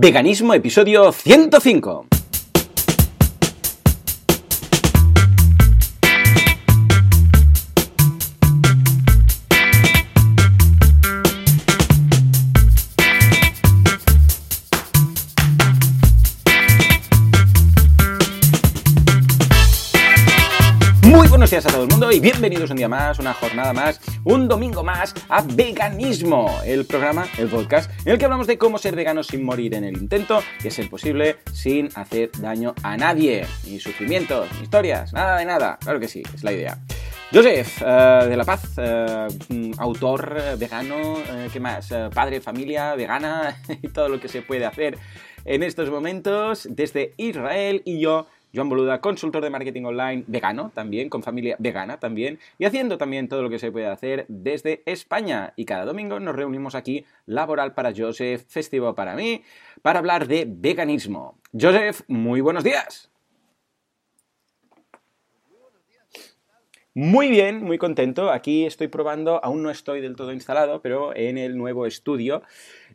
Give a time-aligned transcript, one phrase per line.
[0.00, 2.17] Veganismo, episodio 105.
[21.50, 24.84] Días a todo el mundo y bienvenidos un día más, una jornada más, un domingo
[24.84, 29.22] más a Veganismo, el programa, el podcast, en el que hablamos de cómo ser vegano
[29.22, 34.46] sin morir en el intento y ser posible sin hacer daño a nadie, ni sufrimientos,
[34.58, 36.78] ni historias, nada de nada, claro que sí, es la idea.
[37.32, 39.28] Joseph, eh, de La Paz, eh,
[39.78, 41.14] autor eh, vegano,
[41.50, 41.88] ¿qué más?
[42.12, 44.98] Padre, familia, vegana y todo lo que se puede hacer
[45.46, 51.08] en estos momentos desde Israel y yo Joan Boluda, consultor de marketing online vegano también,
[51.08, 55.52] con familia vegana también, y haciendo también todo lo que se puede hacer desde España.
[55.56, 59.42] Y cada domingo nos reunimos aquí, laboral para Joseph, festivo para mí,
[59.82, 61.38] para hablar de veganismo.
[61.52, 63.10] Joseph, muy buenos días.
[67.00, 68.32] Muy bien, muy contento.
[68.32, 72.42] Aquí estoy probando, aún no estoy del todo instalado, pero en el nuevo estudio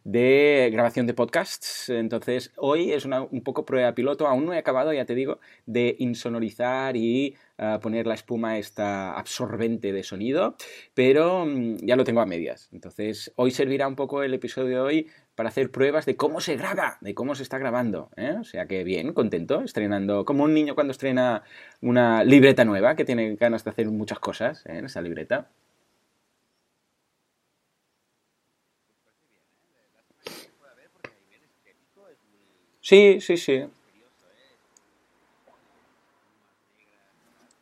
[0.03, 1.89] de grabación de podcasts.
[1.89, 4.27] Entonces, hoy es una, un poco prueba piloto.
[4.27, 9.17] Aún no he acabado, ya te digo, de insonorizar y uh, poner la espuma esta
[9.17, 10.55] absorbente de sonido,
[10.93, 12.69] pero um, ya lo tengo a medias.
[12.71, 16.55] Entonces, hoy servirá un poco el episodio de hoy para hacer pruebas de cómo se
[16.55, 18.09] graba, de cómo se está grabando.
[18.17, 18.35] ¿eh?
[18.39, 21.43] O sea que bien, contento, estrenando, como un niño cuando estrena
[21.81, 24.77] una libreta nueva, que tiene ganas de hacer muchas cosas ¿eh?
[24.77, 25.49] en esa libreta.
[32.93, 33.63] Sí, sí, sí.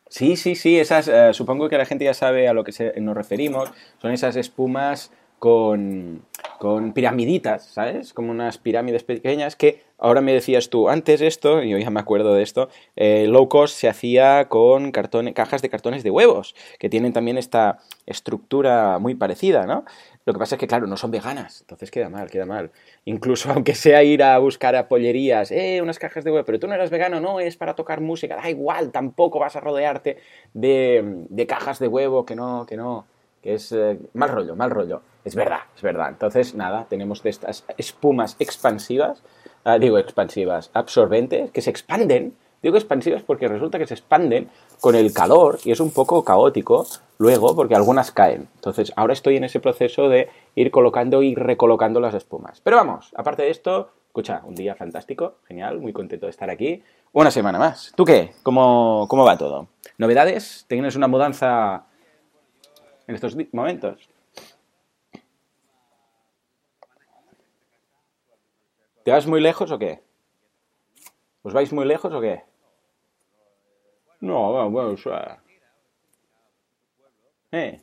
[0.08, 3.00] Sí, sí, sí, esas, eh, supongo que la gente ya sabe a lo que se-
[3.00, 3.70] nos referimos.
[4.00, 6.22] Son esas espumas con,
[6.58, 8.12] con piramiditas, ¿sabes?
[8.12, 12.34] Como unas pirámides pequeñas que ahora me decías tú, antes esto, yo ya me acuerdo
[12.34, 17.12] de esto, eh, low cost se hacía con cajas de cartones de huevos, que tienen
[17.12, 19.84] también esta estructura muy parecida, ¿no?
[20.24, 22.72] Lo que pasa es que, claro, no son veganas, entonces queda mal, queda mal.
[23.04, 26.66] Incluso aunque sea ir a buscar a pollerías, eh, unas cajas de huevo, pero tú
[26.66, 30.18] no eres vegano, no, es para tocar música, da igual, tampoco vas a rodearte
[30.52, 33.06] de, de cajas de huevo, que no, que no,
[33.40, 35.02] que es eh, mal rollo, mal rollo.
[35.24, 36.08] Es verdad, es verdad.
[36.08, 39.22] Entonces, nada, tenemos de estas espumas expansivas,
[39.64, 42.34] ah, digo expansivas, absorbentes, que se expanden.
[42.62, 44.48] Digo expansivas porque resulta que se expanden
[44.80, 46.86] con el calor y es un poco caótico
[47.18, 48.48] luego porque algunas caen.
[48.54, 52.60] Entonces, ahora estoy en ese proceso de ir colocando y recolocando las espumas.
[52.60, 56.82] Pero vamos, aparte de esto, escucha, un día fantástico, genial, muy contento de estar aquí.
[57.12, 57.92] Una semana más.
[57.96, 58.32] ¿Tú qué?
[58.42, 59.68] ¿Cómo, cómo va todo?
[59.98, 60.64] ¿Novedades?
[60.68, 61.86] ¿Tienes una mudanza
[63.06, 64.08] en estos momentos?
[69.04, 70.00] ¿Te vas muy lejos o qué?
[71.42, 72.44] ¿Os vais muy lejos o qué?
[74.20, 75.42] No, bueno, bueno, o sea...
[77.50, 77.80] Eh.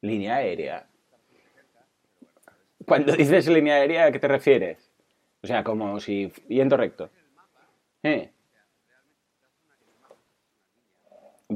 [0.00, 0.88] Línea aérea.
[2.86, 4.90] Cuando dices línea aérea, ¿a qué te refieres?
[5.42, 7.10] O sea, como si yendo recto.
[8.02, 8.32] Eh.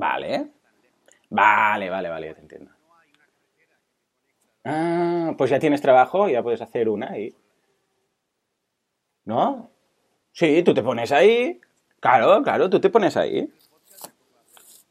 [0.02, 0.48] Vale.
[1.30, 2.72] Vale, vale, vale, ya te entiendo.
[4.64, 7.32] Ah, pues ya tienes trabajo, ya puedes hacer una ahí.
[9.24, 9.70] ¿No?
[10.32, 11.60] Sí, tú te pones ahí.
[12.00, 13.48] Claro, claro, tú te pones ahí.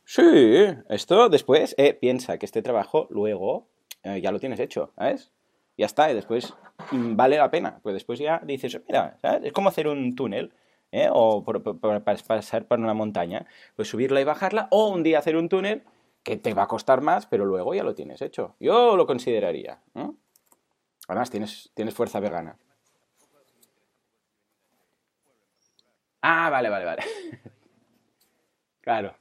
[0.06, 3.68] Sí, esto después, eh, piensa que este trabajo luego
[4.04, 5.34] eh, ya lo tienes hecho, ¿sabes?
[5.78, 6.54] Ya está, y después
[6.92, 7.82] mm, vale la pena.
[7.84, 9.44] Pues después ya dices, mira, ¿sabes?
[9.44, 10.54] Es como hacer un túnel,
[10.92, 11.10] ¿eh?
[11.12, 11.62] O por-
[12.04, 13.46] pasar por una montaña.
[13.76, 15.84] Pues subirla y bajarla, o un día hacer un túnel
[16.24, 18.56] que te va a costar más, pero luego ya lo tienes hecho.
[18.60, 20.16] Yo lo consideraría, ¿no?
[21.08, 22.58] Además, tienes, tienes fuerza vegana.
[26.22, 27.04] Ah, vale, vale, vale.
[28.82, 29.16] Claro.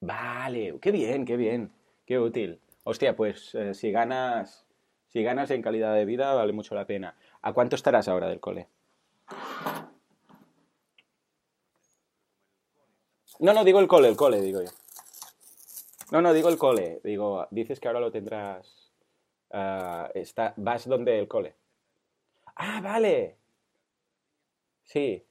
[0.00, 1.72] Vale, qué bien, qué bien,
[2.06, 2.60] qué útil.
[2.84, 4.66] Hostia, pues eh, si ganas,
[5.08, 7.16] si ganas en calidad de vida, vale mucho la pena.
[7.40, 8.68] ¿A cuánto estarás ahora del cole?
[13.42, 14.70] No, no, digo el cole, el cole, digo yo.
[16.12, 17.00] No, no, digo el cole.
[17.02, 18.92] Digo, dices que ahora lo tendrás.
[19.50, 21.56] ah, está, vas donde el cole.
[22.56, 23.38] Ah, vale.
[24.84, 25.24] Sí.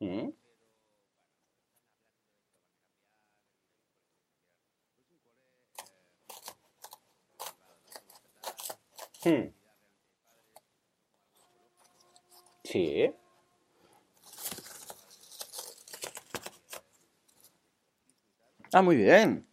[0.00, 0.32] ¿Mm?
[9.24, 9.61] Hmm.
[12.72, 13.12] Sí.
[18.72, 19.46] Ah, muy bien.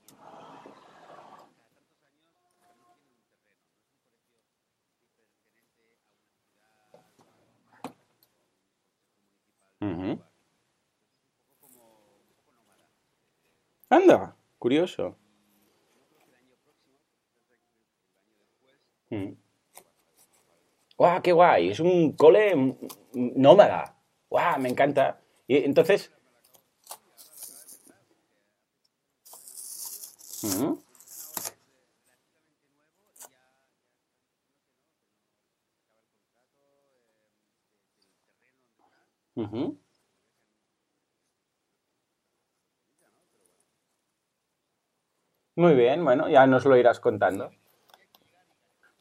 [9.82, 10.20] Ujú.
[13.90, 15.16] Anda, curioso.
[19.12, 19.39] Mm.
[21.00, 21.70] ¡Guau, qué guay!
[21.72, 22.76] Es un cole
[23.14, 23.96] nómada.
[24.30, 25.22] ¡Guau, me encanta!
[25.48, 26.12] Y entonces...
[30.44, 30.80] Ujú,
[39.36, 39.80] ujú.
[45.56, 47.52] Muy bien, bueno, ya nos lo irás contando.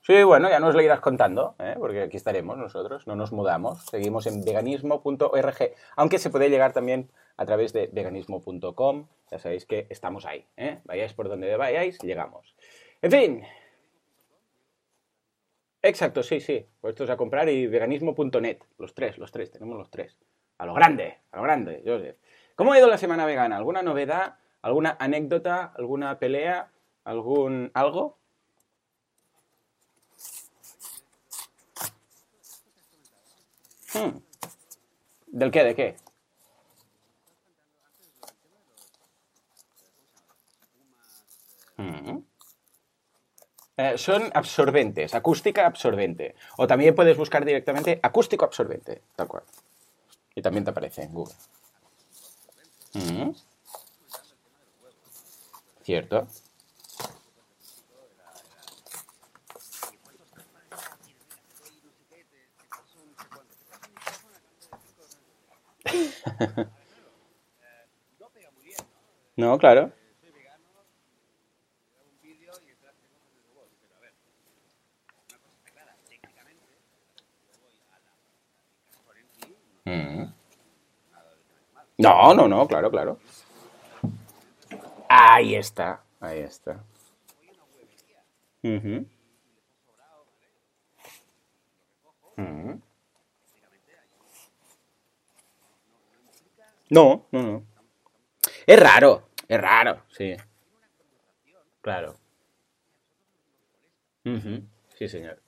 [0.09, 1.75] Sí, bueno, ya nos lo irás contando, ¿eh?
[1.79, 7.11] porque aquí estaremos nosotros, no nos mudamos, seguimos en veganismo.org, aunque se puede llegar también
[7.37, 10.81] a través de veganismo.com, ya sabéis que estamos ahí, ¿eh?
[10.87, 12.57] vayáis por donde vayáis, llegamos.
[13.03, 13.45] En fin,
[15.83, 20.17] exacto, sí, sí, puestos a comprar y veganismo.net, los tres, los tres, tenemos los tres.
[20.57, 22.17] A lo grande, a lo grande, Joseph.
[22.57, 23.59] ¿Cómo ha ido la semana vegana?
[23.59, 24.39] ¿Alguna novedad?
[24.63, 25.75] ¿Alguna anécdota?
[25.77, 26.71] ¿Alguna pelea?
[27.05, 28.18] ¿Algún algo?
[33.99, 34.19] Hmm.
[35.27, 35.65] ¿Del qué?
[35.65, 35.97] ¿De qué?
[41.77, 42.19] Hmm.
[43.77, 46.35] Eh, son absorbentes, acústica absorbente.
[46.57, 49.45] O también puedes buscar directamente acústico absorbente, tal cual.
[50.35, 51.35] Y también te aparece en Google.
[52.95, 53.31] Hmm.
[55.83, 56.29] ¿Cierto?
[69.37, 69.93] No, claro.
[79.87, 80.33] Mm.
[81.99, 83.19] No, no, no, claro, claro.
[85.09, 86.85] Ahí está, ahí está.
[88.63, 89.07] Ujú,
[92.37, 92.81] ujú.
[96.91, 97.65] No, no, no.
[98.67, 100.37] Es raro, es raro, sí,
[101.81, 102.17] claro.
[104.25, 104.63] Ujú,
[104.97, 105.43] Sí, señor.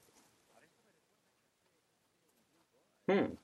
[3.08, 3.36] Mm,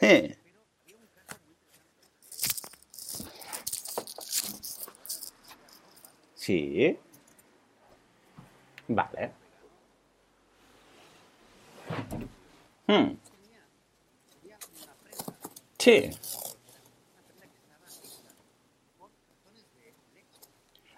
[0.00, 0.36] eh,
[6.50, 6.98] Sí,
[8.88, 9.30] vale.
[12.88, 13.16] Mm,
[15.78, 16.10] Sí,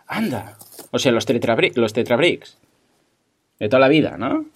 [0.06, 0.56] anda.
[0.90, 2.56] O sea, los tetrabri- los tetrabricks
[3.58, 4.46] de toda la vida, ¿no?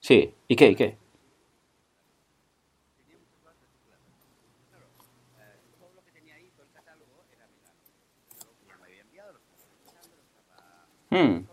[0.00, 0.32] Sí.
[0.48, 0.68] ¿Y qué?
[0.70, 0.96] ¿Y qué?
[11.16, 11.46] Mm,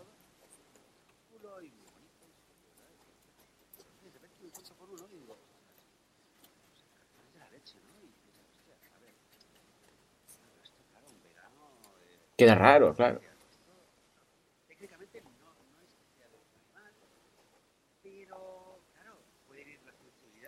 [12.36, 13.20] Queda raro, claro.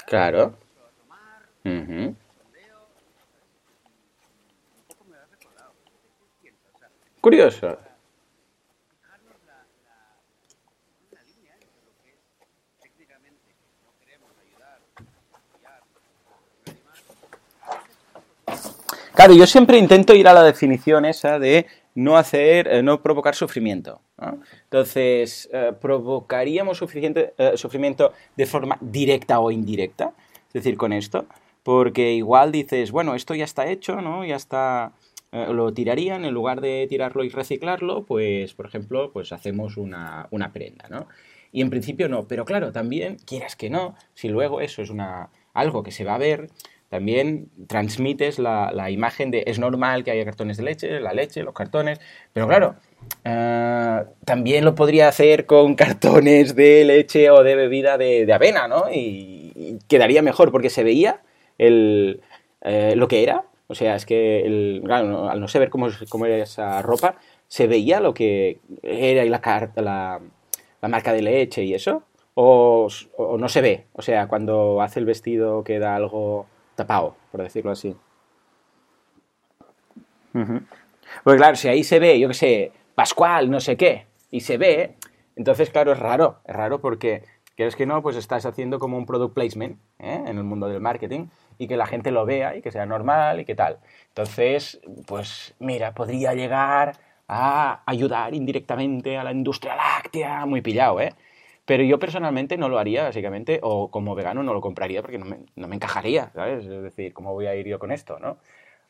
[0.06, 0.54] Claro.
[1.64, 2.14] Ujú.
[7.20, 7.85] Curioso.
[19.16, 23.34] Claro, yo siempre intento ir a la definición esa de no hacer, eh, no provocar
[23.34, 24.02] sufrimiento.
[24.20, 24.42] ¿no?
[24.64, 30.12] Entonces, eh, ¿provocaríamos suficiente, eh, sufrimiento de forma directa o indirecta?
[30.48, 31.24] Es decir, con esto,
[31.62, 34.22] porque igual dices, bueno, esto ya está hecho, ¿no?
[34.26, 34.92] Ya está,
[35.32, 40.52] lo tirarían, en lugar de tirarlo y reciclarlo, pues, por ejemplo, pues hacemos una, una
[40.52, 41.08] prenda, ¿no?
[41.52, 45.30] Y en principio no, pero claro, también, quieras que no, si luego eso es una,
[45.54, 46.50] algo que se va a ver,
[46.88, 51.54] también transmites la, imagen de es normal que haya cartones de leche, la leche, los
[51.54, 52.00] cartones,
[52.32, 52.76] pero claro,
[53.24, 58.84] eh, también lo podría hacer con cartones de leche o de bebida de, avena, ¿no?
[58.92, 61.20] Y, y quedaría mejor porque se veía
[61.58, 62.20] el,
[62.62, 66.26] eh, lo que era O sea, es que el, claro, al no saber cómo, cómo
[66.26, 67.16] era esa ropa,
[67.48, 70.20] se veía lo que era la, la,
[70.82, 72.02] la marca de leche y eso,
[72.34, 72.88] o,
[73.38, 73.84] no se ve.
[73.92, 76.46] O sea, cuando hace el vestido queda algo
[76.76, 77.96] tapado, por decirlo así.
[81.24, 84.58] Pues claro, si ahí se ve, yo qué sé, Pascual, no sé qué, y se
[84.58, 84.96] ve,
[85.34, 87.24] entonces claro, es raro, es raro porque,
[87.56, 90.24] quieres que no, pues estás haciendo como un product placement ¿eh?
[90.26, 91.26] en el mundo del marketing
[91.58, 93.78] y que la gente lo vea y que sea normal y que tal.
[94.08, 101.14] Entonces, pues mira, podría llegar a ayudar indirectamente a la industria láctea, muy pillado, ¿eh?
[101.66, 105.26] Pero yo personalmente no lo haría, básicamente, o como vegano no lo compraría porque no
[105.26, 106.64] me, no me encajaría, ¿sabes?
[106.64, 108.38] Es decir, ¿cómo voy a ir yo con esto, no?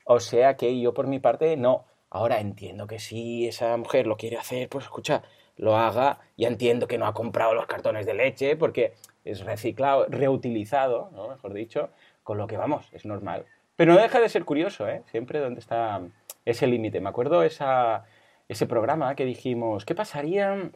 [0.05, 1.87] O sea que yo por mi parte no.
[2.11, 5.23] Ahora entiendo que si esa mujer lo quiere hacer, pues escucha,
[5.57, 6.21] lo haga.
[6.37, 11.29] Ya entiendo que no ha comprado los cartones de leche porque es reciclado, reutilizado, ¿no?
[11.29, 11.91] mejor dicho,
[12.23, 13.47] con lo que vamos, es normal.
[13.75, 15.03] Pero no deja de ser curioso, ¿eh?
[15.11, 16.03] Siempre dónde está
[16.45, 17.01] ese límite.
[17.01, 18.05] Me acuerdo esa,
[18.49, 20.71] ese programa que dijimos, ¿qué pasaría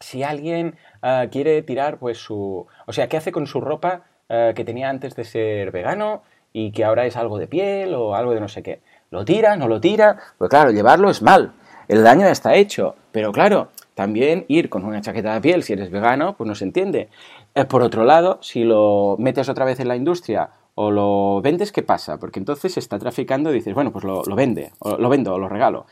[0.00, 2.66] si alguien ah, quiere tirar pues su...
[2.86, 6.22] O sea, ¿qué hace con su ropa ah, que tenía antes de ser vegano
[6.52, 8.80] y que ahora es algo de piel o algo de no sé qué?
[9.10, 9.56] ¿Lo tira?
[9.56, 10.18] ¿No lo tira?
[10.38, 11.52] Pues claro, llevarlo es mal.
[11.88, 12.96] El daño ya está hecho.
[13.12, 16.64] Pero claro, también ir con una chaqueta de piel si eres vegano, pues no se
[16.64, 17.08] entiende.
[17.54, 21.72] Eh, por otro lado, si lo metes otra vez en la industria o lo vendes,
[21.72, 22.18] ¿qué pasa?
[22.18, 25.34] Porque entonces se está traficando y dices, bueno, pues lo, lo vende, o lo vendo
[25.34, 25.86] o lo regalo.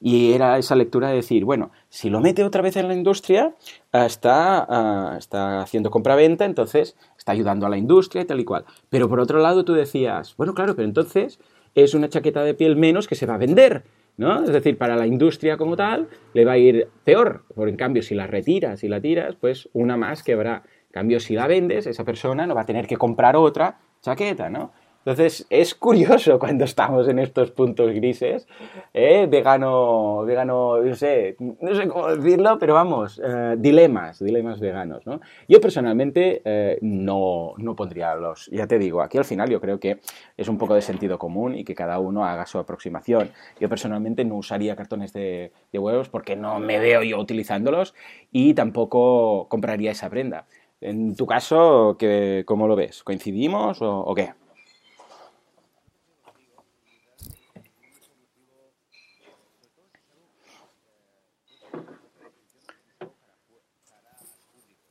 [0.00, 3.54] Y era esa lectura de decir, bueno, si lo mete otra vez en la industria,
[3.92, 8.44] ah, está, ah, está haciendo compra-venta, entonces está ayudando a la industria y tal y
[8.44, 8.64] cual.
[8.90, 11.40] Pero por otro lado tú decías, bueno, claro, pero entonces
[11.74, 13.84] es una chaqueta de piel menos que se va a vender.
[14.18, 14.42] ¿no?
[14.42, 17.44] Es decir, para la industria como tal le va a ir peor.
[17.54, 20.64] Por en cambio, si la retiras y la tiras, pues una más que habrá.
[20.88, 24.50] En cambio, si la vendes, esa persona no va a tener que comprar otra chaqueta,
[24.50, 24.72] ¿no?
[25.08, 28.46] Entonces es curioso cuando estamos en estos puntos grises,
[28.92, 29.26] ¿eh?
[29.26, 35.22] vegano, vegano, no sé, no sé cómo decirlo, pero vamos, eh, dilemas, dilemas veganos, ¿no?
[35.48, 39.80] Yo personalmente eh, no, no pondría los, ya te digo, aquí al final yo creo
[39.80, 39.98] que
[40.36, 43.30] es un poco de sentido común y que cada uno haga su aproximación.
[43.58, 47.94] Yo personalmente no usaría cartones de, huevos porque no me veo yo utilizándolos
[48.30, 50.44] y tampoco compraría esa prenda.
[50.82, 51.96] En tu caso,
[52.44, 53.02] ¿cómo lo ves?
[53.02, 54.34] ¿Coincidimos o qué?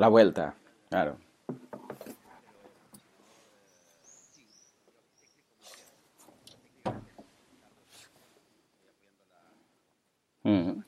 [0.00, 0.54] La vuelta,
[0.88, 1.18] claro.
[10.44, 10.82] Mm.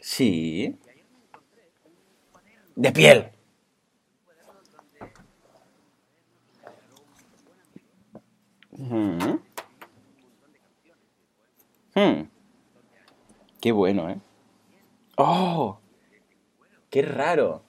[0.00, 0.76] Sí.
[2.76, 2.87] De
[11.94, 12.22] Hmm.
[13.60, 14.18] Qué bueno, ¿eh?
[15.16, 15.78] ¡Oh!
[16.90, 17.67] ¡Qué raro!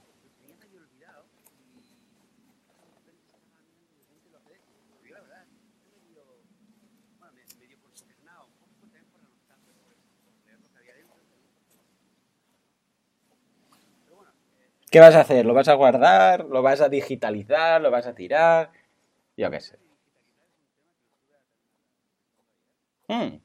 [14.91, 15.45] ¿Qué vas a hacer?
[15.45, 16.45] ¿Lo vas a guardar?
[16.45, 17.81] ¿Lo vas a digitalizar?
[17.81, 18.71] ¿Lo vas a tirar?
[19.37, 19.77] Yo qué sé.
[23.09, 23.39] Hmm.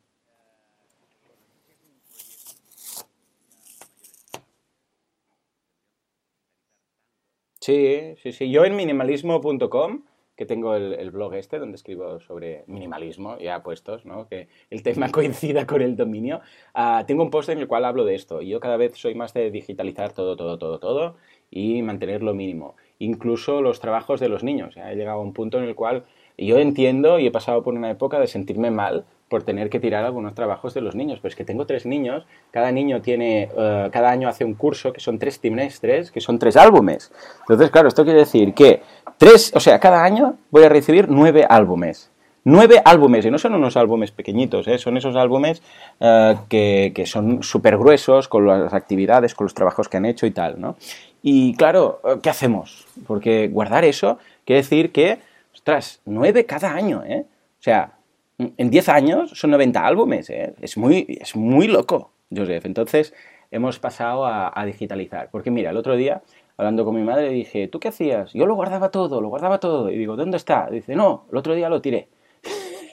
[7.60, 8.50] Sí, sí, sí.
[8.50, 10.04] Yo en minimalismo.com
[10.36, 14.26] que tengo el, blog este donde escribo sobre minimalismo, ya puestos, ¿no?
[14.28, 16.40] que el tema coincida con el dominio,
[16.74, 18.42] ah, tengo un post en el cual hablo de esto.
[18.42, 21.16] Y yo cada vez soy más de digitalizar todo, todo, todo, todo
[21.50, 22.76] y mantener lo mínimo.
[22.98, 24.76] Incluso los trabajos de los niños.
[24.76, 26.04] He llegado a un punto en el cual
[26.36, 29.80] Y yo entiendo y he pasado por una época de sentirme mal por tener que
[29.80, 31.18] tirar algunos trabajos de los niños.
[31.20, 34.92] Pero es que tengo tres niños, cada niño tiene, eh, cada año hace un curso
[34.92, 37.10] que son tres trimestres, que son tres álbumes.
[37.40, 38.82] Entonces, claro, esto quiere decir que
[39.16, 42.10] tres, o sea, cada año voy a recibir nueve álbumes.
[42.46, 44.76] Nueve álbumes, y no son unos álbumes pequeñitos, ¿eh?
[44.76, 45.62] son esos álbumes
[45.98, 50.26] eh, que, que, son súper gruesos con las actividades, con los trabajos que han hecho
[50.26, 50.76] y tal, ¿no?
[51.22, 52.86] Y claro, ¿qué hacemos?
[53.06, 55.18] Porque guardar eso quiere decir que,
[55.64, 57.24] ostras, nueve cada año, ¿eh?
[57.58, 57.96] O sea,
[58.36, 60.54] en 10 años son 90 álbumes, ¿eh?
[60.60, 62.66] es, muy, es muy loco, Joseph.
[62.66, 63.14] Entonces
[63.50, 65.30] hemos pasado a, digitalizar.
[65.30, 66.20] Porque mira, el otro día,
[66.58, 68.34] hablando con mi madre, dije, ¿tú qué hacías?
[68.34, 69.90] Yo lo guardaba todo, lo guardaba todo.
[69.90, 70.68] Y digo, ¿dónde está?
[70.70, 72.10] dice, no, el otro día lo tiré.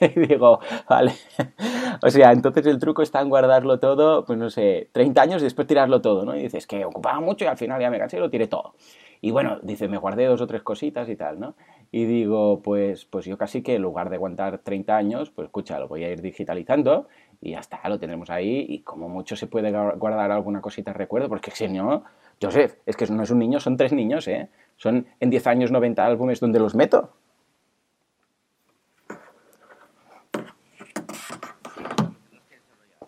[0.00, 1.12] y digo, vale.
[2.02, 5.44] o sea, entonces el truco está en guardarlo todo, pues no sé, 30 años y
[5.44, 6.34] después tirarlo todo, ¿no?
[6.34, 8.72] Y dices, que ocupaba mucho y al final ya me cansé y lo tiré todo.
[9.20, 11.54] Y bueno, dice, me guardé dos o tres cositas y tal, ¿no?
[11.94, 15.78] Y digo, pues, pues yo casi que en lugar de aguantar 30 años, pues escucha,
[15.78, 17.06] lo voy a ir digitalizando
[17.42, 20.98] y ya está, lo tenemos ahí y como mucho se puede guardar alguna cosita de
[20.98, 22.02] recuerdo, porque si no,
[22.40, 24.48] Joseph, es que no es un niño, son tres niños, ¿eh?
[24.76, 27.10] Son en 10 años 90 álbumes donde los meto.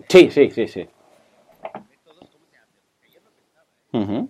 [0.09, 0.89] Sí, sí, sí, sí.
[3.95, 4.29] Uh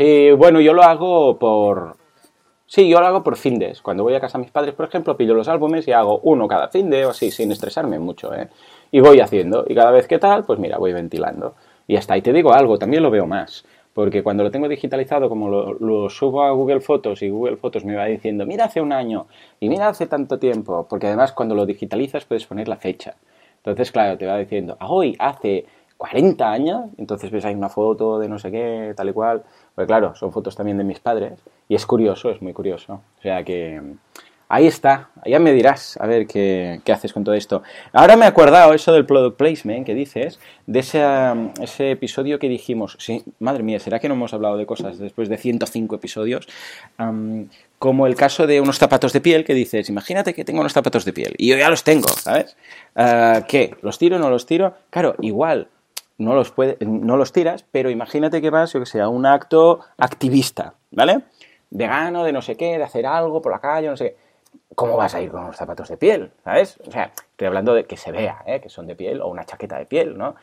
[0.00, 1.94] Sí, bueno, yo lo hago por...
[2.64, 3.82] Sí, yo lo hago por findes.
[3.82, 6.48] Cuando voy a casa de mis padres, por ejemplo, pillo los álbumes y hago uno
[6.48, 8.48] cada finde o así, sin estresarme mucho, ¿eh?
[8.90, 9.66] Y voy haciendo.
[9.68, 11.54] Y cada vez que tal, pues mira, voy ventilando.
[11.86, 13.66] Y hasta ahí te digo algo, también lo veo más.
[13.92, 17.84] Porque cuando lo tengo digitalizado, como lo, lo, subo a Google Fotos y Google Fotos
[17.84, 19.26] me va diciendo, mira hace un año
[19.60, 23.16] y mira hace tanto tiempo, porque además cuando lo digitalizas puedes poner la fecha.
[23.58, 25.66] Entonces, claro, te va diciendo, hoy hace
[26.00, 29.42] 40 años, entonces ves ahí una foto de no sé qué, tal y cual.
[29.74, 33.02] Pues claro, son fotos también de mis padres y es curioso, es muy curioso.
[33.18, 33.82] O sea que
[34.48, 37.62] ahí está, ya me dirás a ver qué, qué haces con todo esto.
[37.92, 41.04] Ahora me he acordado eso del product placement que dices, de ese,
[41.60, 45.28] ese episodio que dijimos, sí, madre mía, ¿será que no hemos hablado de cosas después
[45.28, 46.48] de 105 episodios?
[47.78, 51.04] como el caso de unos zapatos de piel que dices, imagínate que tengo unos zapatos
[51.04, 52.56] de piel y yo ya los tengo, ¿sabes?
[52.94, 53.74] Uh, ¿Qué?
[53.82, 54.74] ¿Los tiro o no los tiro?
[54.90, 55.68] Claro, igual
[56.20, 59.24] no los, puede, no los tiras, pero imagínate que vas, yo que sé, a un
[59.24, 61.22] acto activista, ¿vale?
[61.70, 64.30] Vegano, de no sé qué, de hacer algo por la calle, no sé qué.
[64.74, 66.32] ¿Cómo vas a ir con unos zapatos de piel?
[66.44, 66.78] ¿Sabes?
[66.86, 68.60] O sea, estoy hablando de que se vea, ¿eh?
[68.60, 70.36] que son de piel, o una chaqueta de piel, ¿no?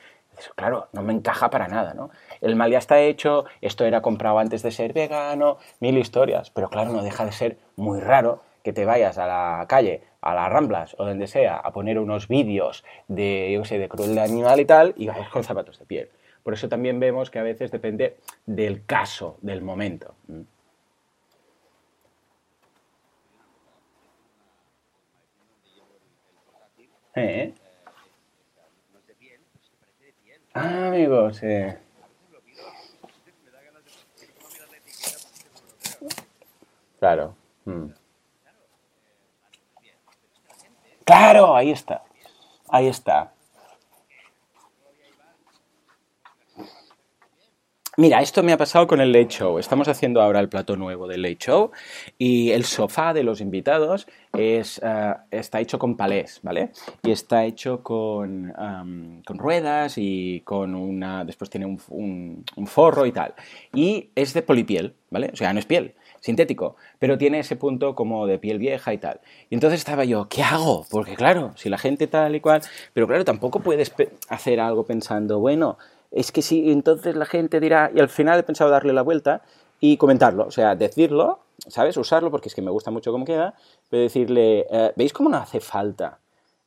[0.55, 2.09] Claro, no me encaja para nada, ¿no?
[2.41, 6.69] El mal ya está hecho, esto era comprado antes de ser vegano, mil historias, pero
[6.69, 10.51] claro, no deja de ser muy raro que te vayas a la calle, a las
[10.51, 14.65] Ramblas o donde sea, a poner unos vídeos de, yo sé, de crueldad animal y
[14.65, 16.09] tal, y vayas con zapatos de piel.
[16.43, 20.15] Por eso también vemos que a veces depende del caso, del momento.
[27.15, 27.53] ¿Eh?
[30.53, 31.77] Ah, amigos, eh.
[36.99, 37.35] Claro.
[37.65, 37.96] Mm.
[41.07, 42.03] Claro, ahí está.
[42.67, 43.31] Ahí está.
[47.95, 49.57] Mira, esto me ha pasado con el Late Show.
[49.57, 51.71] Estamos haciendo ahora el plato nuevo del Late Show
[52.17, 56.71] y el sofá de los invitados es, eh, está hecho con palés, ¿vale?
[57.03, 58.53] Y está hecho con,
[59.25, 61.23] con, ruedas y con una...
[61.23, 63.33] después tiene un, un forro y tal.
[63.73, 65.29] Y es de polipiel, ¿vale?
[65.31, 68.97] O sea, no es piel sintético, pero tiene ese punto como de piel vieja y
[68.97, 69.19] tal.
[69.49, 70.85] Y entonces estaba yo, ¿qué hago?
[70.89, 72.61] Porque claro, si la gente tal y cual,
[72.93, 73.93] pero claro, tampoco puedes
[74.29, 75.77] hacer algo pensando, bueno,
[76.11, 79.41] es que si entonces la gente dirá, y al final he pensado darle la vuelta
[79.79, 81.97] y comentarlo, o sea, decirlo, ¿sabes?
[81.97, 83.53] Usarlo porque es que me gusta mucho cómo queda,
[83.89, 86.19] pero decirle, eh, ¿veis cómo no hace falta?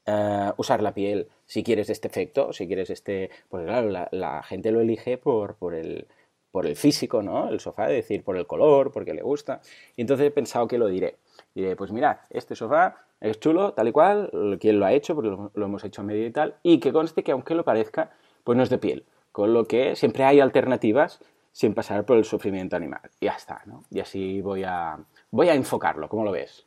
[0.07, 3.31] Eh, usar la piel si quieres este efecto, si quieres este...
[3.49, 6.07] Porque claro, la, la gente lo elige por, por el,
[6.51, 7.49] por el físico, ¿no?
[7.49, 9.61] El sofá, es decir, por el color, porque le gusta.
[9.97, 11.17] Y entonces he pensado que lo diré.
[11.55, 15.31] Diré, pues mirad, este sofá es chulo, tal y cual, quien lo ha hecho, porque
[15.31, 18.11] lo, hemos hecho a medida y tal, y que conste que aunque lo parezca,
[18.45, 19.05] pues no es de piel.
[19.33, 21.21] Con lo que siempre hay alternativas
[21.53, 23.03] sin pasar por el sufrimiento animal.
[23.21, 23.85] Y ya está, ¿no?
[23.91, 24.99] Y así voy a,
[25.31, 26.67] voy a enfocarlo, ¿cómo lo ves?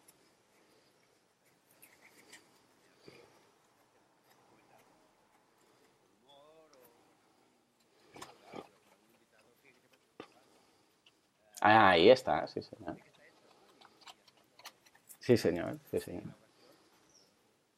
[11.66, 12.98] Ah, ahí está, sí, señor.
[15.20, 16.24] Sí, señor, sí, señor.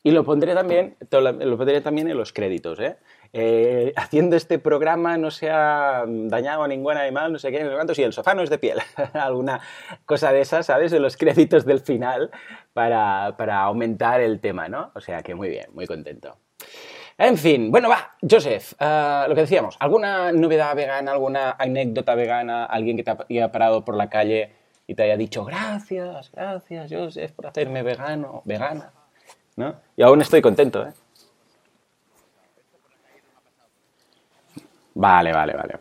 [0.01, 2.97] Y lo pondré también, lo pondré también en los créditos, ¿eh?
[3.31, 3.93] ¿eh?
[3.95, 7.75] haciendo este programa no se ha dañado a ningún animal, no sé qué, no sé
[7.75, 8.79] cuántos, y el sofá no es de piel.
[9.13, 9.61] Alguna
[10.07, 10.91] cosa de esas, ¿sabes?
[10.91, 12.31] En los créditos del final
[12.73, 14.91] para, para aumentar el tema, ¿no?
[14.95, 16.39] O sea que muy bien, muy contento.
[17.17, 22.65] En fin, bueno, va, Joseph, uh, lo que decíamos, ¿alguna novedad vegana, alguna anécdota vegana,
[22.65, 24.51] alguien que te haya parado por la calle
[24.85, 28.91] y te haya dicho gracias, gracias, Joseph, por hacerme vegano, vegana?
[29.55, 29.75] ¿no?
[29.95, 30.91] Y aún estoy contento, ¿eh?
[34.95, 35.79] Vale, vale, vale.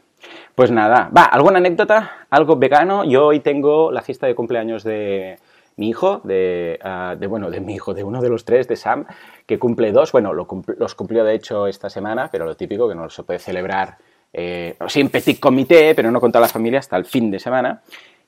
[0.55, 2.27] Pues nada, va, ¿alguna anécdota?
[2.31, 3.05] ¿Algo vegano?
[3.05, 5.39] Yo hoy tengo la fiesta de cumpleaños de
[5.77, 9.07] mi hijo, de, ah, bueno, de mi hijo, de uno de los tres, de Sam,
[9.47, 10.13] que cumple dos.
[10.13, 13.99] Bueno, los cumplió de hecho esta semana, pero lo típico que no se puede celebrar
[14.33, 14.77] eh,
[15.11, 17.83] petit comité, pero no con toda la familia hasta el fin de semana.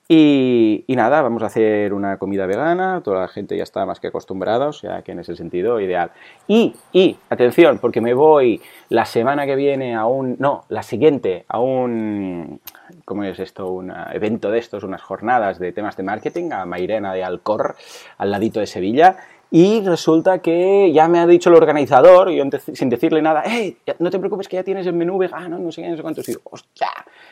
[0.09, 4.07] Y, nada, vamos a hacer una comida vegana, toda la gente ya está más que
[4.07, 6.11] acostumbrada, o sea que en ese sentido ideal.
[6.47, 11.43] Y, y, atención, porque me voy la semana que viene a un, no, la siguiente
[11.49, 12.61] a un,
[13.05, 13.69] ¿cómo es esto?
[13.69, 17.75] Un evento de estos, unas jornadas de temas de marketing a Mairena de Alcor,
[18.17, 19.17] al ladito de Sevilla.
[19.49, 24.09] Y resulta que ya me ha dicho el organizador, yo sin decirle nada, hey, no
[24.09, 26.27] te preocupes que ya tienes el menú vegano, no sé qué, no sé cuántos.
[26.27, 26.89] Y digo, hostia,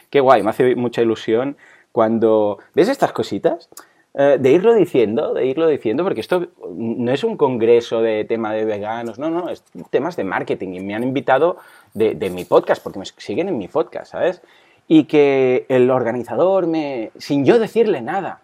[0.10, 1.58] qué guay, me hace mucha ilusión
[1.92, 3.70] cuando ves estas cositas,
[4.18, 8.54] eh, de irlo diciendo, de irlo diciendo, porque esto no es un congreso de tema
[8.54, 11.58] de veganos, no, no, es temas de marketing y me han invitado
[11.94, 14.42] de, mi podcast, porque me siguen en mi podcast, ¿sabes?
[14.88, 18.42] Y que el organizador me, sin yo decirle nada,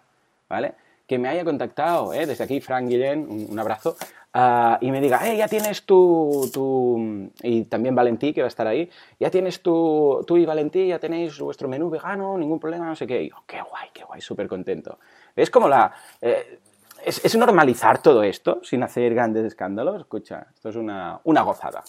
[0.48, 0.74] ¿vale?
[1.06, 2.26] Que me haya contactado, ¿eh?
[2.26, 3.96] desde aquí, Frank Guillén, un abrazo,
[4.34, 8.66] Ah, y me diga, hey, ya tienes tu, y también Valentí, que va a estar
[8.66, 8.88] ahí,
[9.20, 13.06] ya tienes tu, tú y Valentí, ya tenéis vuestro menú vegano, ningún problema, no sé
[13.06, 13.24] qué.
[13.24, 14.98] Y qué guay, qué guay, súper contento.
[15.36, 15.92] Es como la...
[16.20, 16.60] Eh,
[17.04, 20.00] es, normalizar todo esto sin hacer grandes escándalos.
[20.00, 21.82] Escucha, esto es una, una gozada.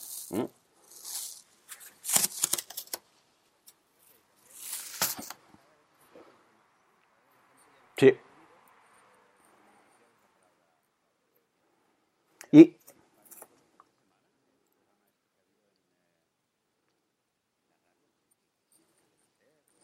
[12.53, 12.77] Y...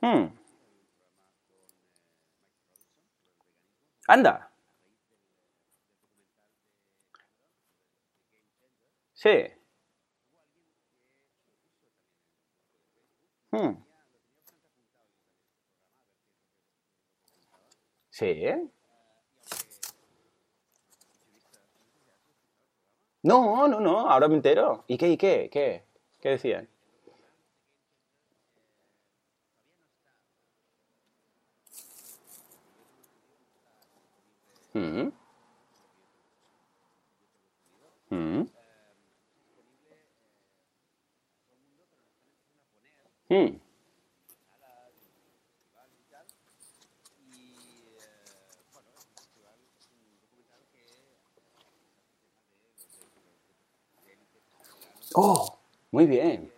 [0.01, 0.27] Hmm.
[4.07, 4.51] Anda.
[9.13, 9.29] Sí.
[13.51, 13.75] Hmm.
[18.11, 18.69] Sí.
[23.23, 24.83] No, no, no, ahora me entero.
[24.87, 25.83] ¿Y qué, y qué, qué?
[26.21, 26.67] ¿Qué decían?
[34.75, 35.11] Mm.
[38.11, 38.45] Mm.
[43.29, 43.59] Mm.
[55.15, 55.57] Oh,
[55.91, 56.51] muy bien.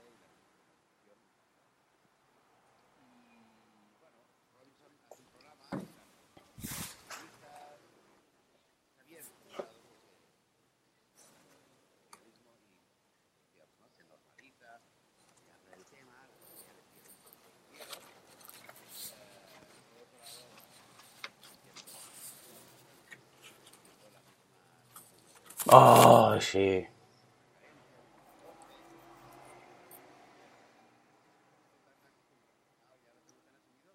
[25.67, 26.85] Oh, sí.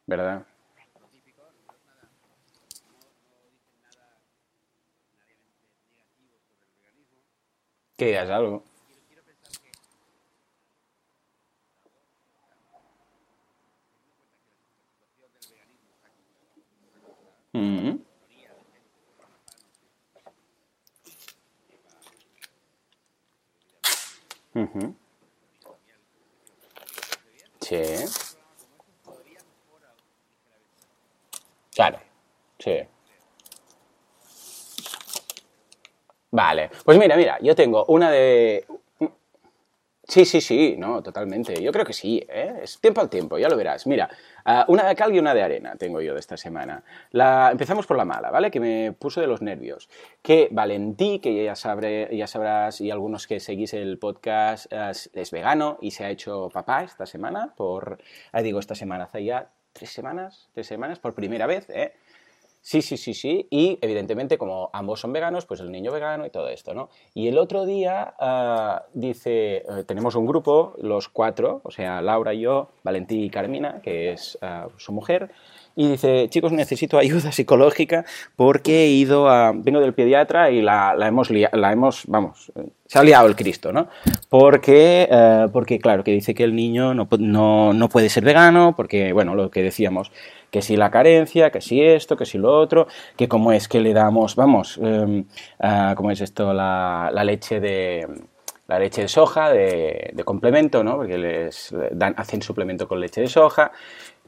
[0.07, 0.47] ¿Verdad?
[7.97, 8.63] Que digas algo.
[17.53, 17.79] Mm
[24.55, 24.95] -hmm.
[27.61, 28.36] Sí.
[31.77, 31.99] Claro,
[32.59, 32.73] sí.
[36.31, 38.67] Vale, pues mira, mira, yo tengo una de...
[40.09, 41.61] Sí, sí, sí, no, totalmente.
[41.61, 42.61] Yo creo que sí, ¿eh?
[42.63, 43.87] Es tiempo al tiempo, ya lo verás.
[43.87, 44.09] Mira,
[44.45, 46.83] ah, una de cal y una de arena tengo yo de esta semana.
[47.11, 47.51] La...
[47.51, 48.51] Empezamos por la mala, ¿vale?
[48.51, 49.91] Que me puso de los nervios.
[50.23, 55.77] Que Valentí, que ya, sabré, ya sabrás, y algunos que seguís el podcast, es, vegano
[55.83, 57.99] y se ha hecho papá esta semana, por...
[58.33, 61.93] Ah, digo, esta semana, hace ya tres semanas, tres semanas, por primera vez, ¿eh?
[62.67, 63.47] Sí, sí, sí, sí.
[63.49, 66.89] Y evidentemente, como ambos son veganos, pues el niño vegano y todo esto, ¿no?
[67.15, 72.35] Y el otro día ah, dice, eh, tenemos un grupo, los cuatro, o sea, Laura
[72.35, 75.31] y yo, Valentín y Carmina, que es ah, su mujer,
[75.77, 79.53] y dice, chicos, necesito ayuda psicológica porque he ido a...
[79.53, 82.51] Vengo del pediatra y la, hemos, la hemos, vamos,
[82.87, 83.89] se ha liado el Cristo, ¿no?
[84.31, 88.75] Porque, eh, porque claro, que dice que el niño no, no, no puede ser vegano,
[88.75, 90.11] porque, bueno, lo que decíamos,
[90.51, 92.87] que si la carencia, que si esto, que si lo otro,
[93.17, 95.25] que cómo es que le damos, vamos, eh,
[95.95, 96.55] ¿cómo es esto?
[96.55, 98.07] La, la, leche de
[98.67, 100.97] la leche de soja de, de complemento, ¿no?
[100.97, 103.73] Porque les dan, hacen suplemento con leche de soja,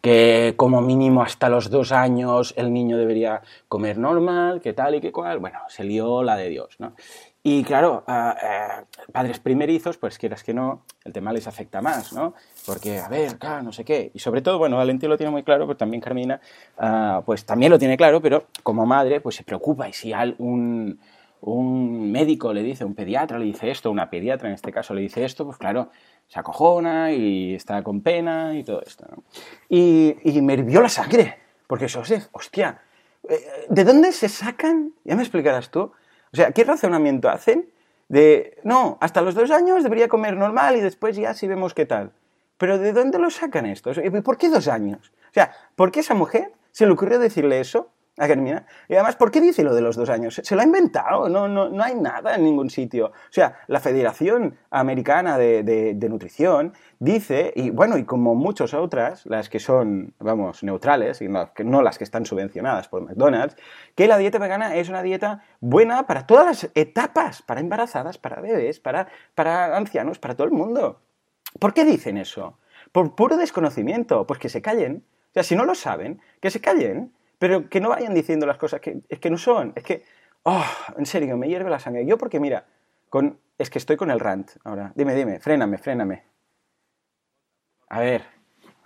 [0.01, 5.01] que como mínimo hasta los dos años el niño debería comer normal, que tal y
[5.01, 5.39] que cual.
[5.39, 6.95] Bueno, se lió la de Dios, ¿no?
[7.43, 8.05] Y claro,
[9.13, 12.35] padres primerizos, pues quieras que no, el tema les afecta más, ¿no?
[12.67, 14.11] Porque, a ver, claro, no sé qué.
[14.13, 16.41] Y sobre todo, bueno, Valentín lo tiene muy claro, pero también Carmina,
[16.79, 19.89] ah, pues también lo tiene claro, pero como madre, pues se preocupa.
[19.89, 21.01] Y si un,
[21.40, 25.03] un médico le dice, un pediatra le dice esto, una pediatra en este caso le
[25.03, 25.90] dice esto, pues claro,
[26.27, 29.07] se acojona y está con pena y todo esto.
[29.11, 29.22] ¿no?
[29.68, 31.96] Y, y, me hirvió la sangre, porque es,
[32.33, 32.81] hostia,
[33.29, 34.92] eh, ¿de dónde se sacan?
[35.05, 35.92] Ya me explicarás tú.
[36.33, 37.70] O sea, ¿qué razonamiento hacen?
[38.09, 41.87] De, no, hasta los dos años debería comer normal y después ya sí vemos qué
[41.87, 42.12] tal.
[42.57, 43.92] Pero ¿de dónde lo sacan esto?
[44.24, 45.12] ¿Por qué dos años?
[45.31, 47.90] O sea, ¿por qué esa mujer se le ocurrió decirle eso?
[48.89, 50.41] Y además, ¿por qué dice lo de los dos años?
[50.43, 53.07] Se lo ha inventado, no, no, no hay nada en ningún sitio.
[53.07, 59.25] O sea, la Federación Americana de, de, Nutrición dice, y bueno, y como muchas otras,
[59.27, 63.57] las que son, vamos, neutrales, y no, no las que están subvencionadas por McDonald's,
[63.95, 68.41] que la dieta vegana es una dieta buena para todas las etapas, para embarazadas, para
[68.41, 71.01] bebés, para, para ancianos, para todo el mundo.
[71.61, 72.59] ¿Por qué dicen eso?
[72.91, 75.05] Por puro desconocimiento, pues que se callen.
[75.31, 78.59] O sea, si no lo saben, que se callen pero que no vayan diciendo las
[78.59, 79.72] cosas que, es que no son.
[79.77, 80.05] Es que,
[80.42, 80.64] oh,
[80.96, 82.05] en serio, me hierve la sangre.
[82.05, 82.66] Yo porque, mira,
[83.09, 84.92] con, es que estoy con el rant ahora.
[84.94, 86.24] Dime, dime, fréname, fréname.
[87.88, 88.22] A ver.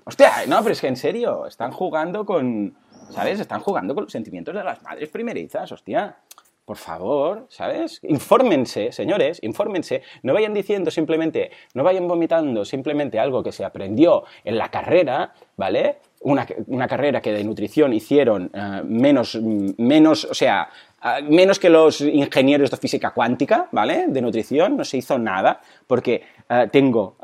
[0.05, 2.77] Hostia, no, pero es que en serio, están jugando con,
[3.11, 3.41] ¿sabes?
[3.41, 6.19] Están jugando con los sentimientos de las madres primerizas, hostia.
[6.65, 7.99] Por favor, ¿sabes?
[8.03, 10.03] Infórmense, señores, infórmense.
[10.23, 15.35] No vayan diciendo simplemente, no vayan vomitando simplemente algo que se aprendió en la carrera,
[15.57, 15.99] ¿vale?
[16.25, 19.39] Una, carrera que de nutrición hicieron uh, menos,
[19.79, 20.69] menos, o sea,
[21.03, 24.07] uh, menos que los ingenieros de física cuántica, ¿vale?
[24.09, 27.17] De nutrición, no se hizo nada, porque uh, tengo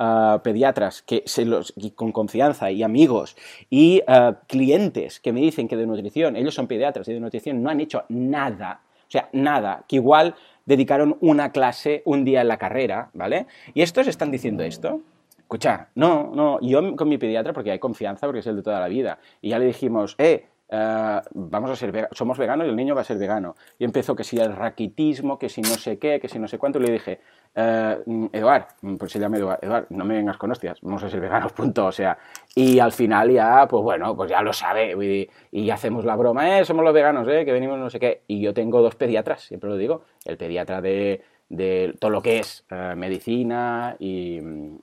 [0.43, 3.37] pediatras que se los, con confianza y amigos
[3.71, 4.03] y
[4.47, 7.81] clientes que me dicen que de nutrición, ellos son pediatras y de nutrición no han
[7.81, 10.35] hecho nada, o sea, nada, que igual
[10.67, 13.47] dedicaron una clase un día en la carrera, ¿vale?
[13.75, 15.01] Y estos están diciendo esto
[15.49, 18.81] escucha, no, no, yo con mi pediatra, porque hay confianza, porque es el de toda
[18.81, 22.77] la vida, y ya le dijimos, eh, uh, vamos a ser somos veganos y el
[22.77, 23.57] niño va a ser vegano.
[23.79, 26.59] Y empezó que si el raquitismo, que si no sé qué, que si no sé
[26.59, 27.21] cuánto, y le dije,
[27.57, 28.67] uh, Eduard,
[28.99, 31.87] pues se llama Eduard, Eduard, no me vengas con hostias, vamos a ser veganos, punto,
[31.87, 32.19] o sea,
[32.55, 36.59] y al final ya, pues bueno, pues ya lo sabe, y, y hacemos la broma,
[36.59, 39.45] eh, somos los veganos, eh, que venimos no sé qué, y yo tengo dos pediatras,
[39.45, 44.41] siempre lo digo, el pediatra de de todo lo que es eh, medicina y,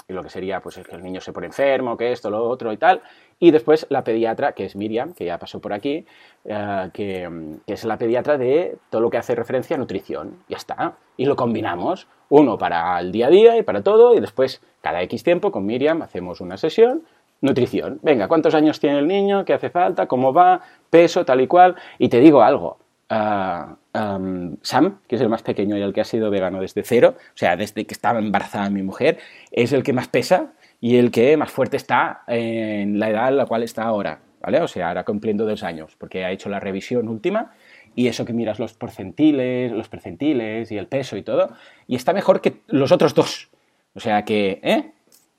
[0.07, 2.77] lo que sería pues que el niño se pone enfermo, que esto, lo otro y
[2.77, 3.01] tal.
[3.39, 6.05] Y después la pediatra, que es Miriam, que ya pasó por aquí,
[6.45, 7.29] eh, que,
[7.67, 10.37] es la pediatra de todo lo que hace referencia a nutrición.
[10.47, 10.95] Ya está.
[11.17, 15.01] Y lo combinamos, uno para el día a día y para todo, y después cada
[15.03, 17.03] X tiempo con Miriam hacemos una sesión
[17.41, 17.99] nutrición.
[18.01, 19.45] Venga, ¿cuántos años tiene el niño?
[19.45, 20.07] ¿Qué hace falta?
[20.07, 20.61] ¿Cómo va?
[20.89, 21.75] Peso, tal y cual.
[21.99, 22.77] Y te digo algo,
[23.09, 27.37] Sam, que es el más pequeño y el que ha sido vegano desde cero, o
[27.37, 29.19] sea, desde que estaba embarazada mi mujer,
[29.51, 33.37] es el que más pesa y el que más fuerte está en la edad en
[33.37, 34.61] la cual está ahora, ¿vale?
[34.61, 37.53] O sea, ahora cumpliendo dos años, porque ha hecho la revisión última
[37.95, 41.53] y eso que miras los porcentiles, los percentiles y el peso y todo,
[41.87, 43.49] y está mejor que los otros dos.
[43.93, 44.91] O sea que, ¿eh?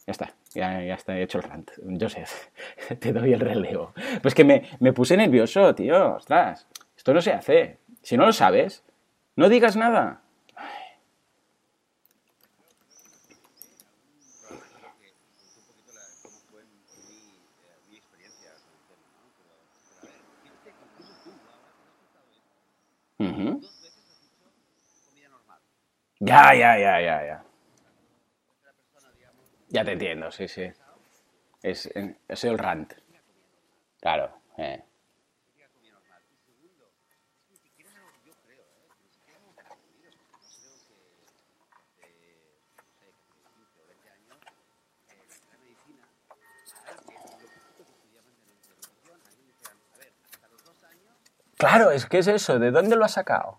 [0.07, 1.71] Ya está, ya, ya está hecho el rant.
[2.01, 2.49] Joseph,
[3.01, 3.93] te doy el relevo.
[4.23, 6.67] Pues que me, me puse nervioso, tío, ostras.
[7.07, 7.79] Esto no se hace.
[8.03, 8.83] Si no lo sabes,
[9.37, 10.23] no digas nada.
[26.19, 27.45] Ya, ya, ya, ya, ya.
[29.69, 30.73] Ya te entiendo, sí, sí.
[31.63, 31.89] Es,
[32.27, 32.95] es el rant.
[34.01, 34.41] Claro.
[34.59, 34.86] Eh.
[51.57, 52.59] Claro, es que es eso.
[52.59, 53.59] ¿De dónde lo has sacado?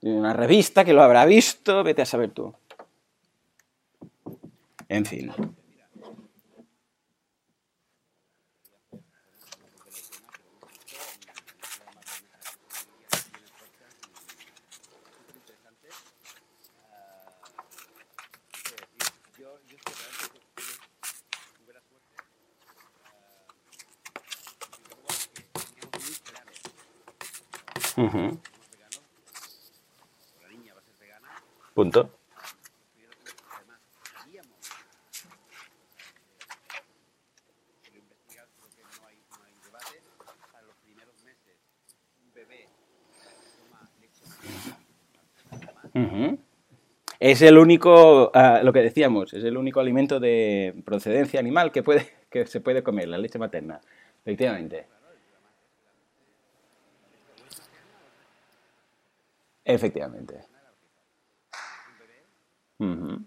[0.00, 2.54] De una revista que lo habrá visto, vete a saber tú.
[4.88, 5.32] En fin.
[27.96, 28.38] Ujú.
[31.74, 32.10] Punto.
[45.94, 46.38] Ujú.
[47.18, 51.82] Es el único, ah, lo que decíamos, es el único alimento de procedencia animal que,
[51.82, 53.80] puede, que se puede comer, la leche materna.
[54.22, 54.86] Efectivamente.
[59.66, 60.46] Efectivamente.
[62.80, 63.26] Ujú.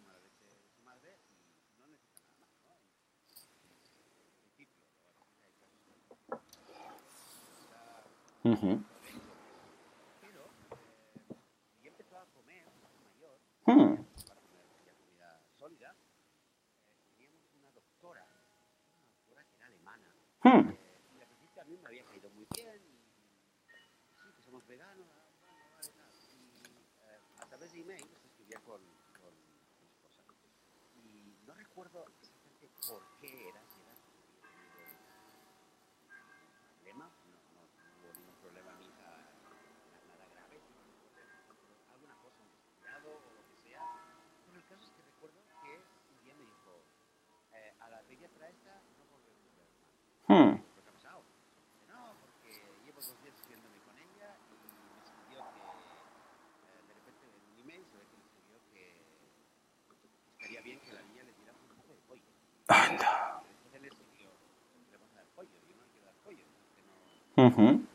[8.43, 8.83] Hmm.
[13.65, 14.08] Hmm.
[67.39, 67.88] 嗯哼。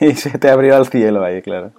[0.00, 1.72] Y se te abrió al cielo ahí, claro.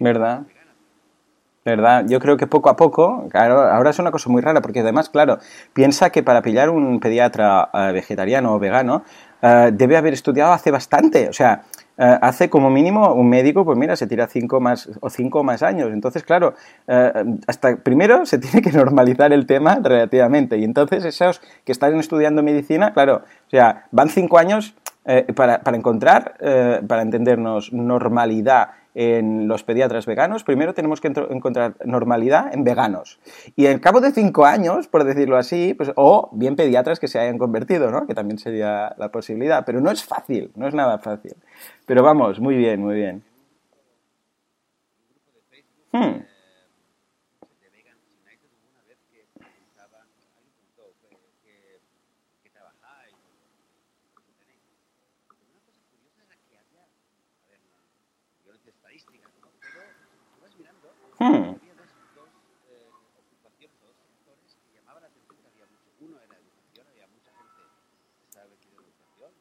[0.00, 0.46] ¿Verdad?
[1.72, 2.04] ¿Verdad?
[2.06, 5.08] Yo creo que poco a poco, claro, ahora es una cosa muy rara, porque además,
[5.08, 5.38] claro,
[5.72, 9.04] piensa que para pillar un pediatra eh, vegetariano o vegano,
[9.40, 11.62] eh, debe haber estudiado hace bastante, o sea,
[11.96, 15.62] eh, hace como mínimo un médico, pues mira, se tira cinco más o cinco más
[15.62, 15.88] años.
[15.94, 16.52] Entonces, claro,
[17.46, 20.58] hasta primero se tiene que normalizar el tema relativamente.
[20.58, 24.74] Y entonces esos que están estudiando medicina, claro, o sea, van cinco años
[25.34, 26.34] para, encontrar,
[26.86, 33.18] para entendernos, normalidad en los pediatras veganos, primero tenemos que encontrar normalidad en veganos.
[33.56, 37.18] Y al cabo de cinco años, por decirlo así, pues, o bien pediatras que se
[37.18, 38.06] hayan convertido, ¿no?
[38.06, 39.64] Que también sería la posibilidad.
[39.64, 41.34] Pero no es fácil, no es nada fácil.
[41.86, 43.22] Pero vamos, muy bien, muy bien.
[45.92, 46.31] Hmm.
[61.22, 61.54] Hmm.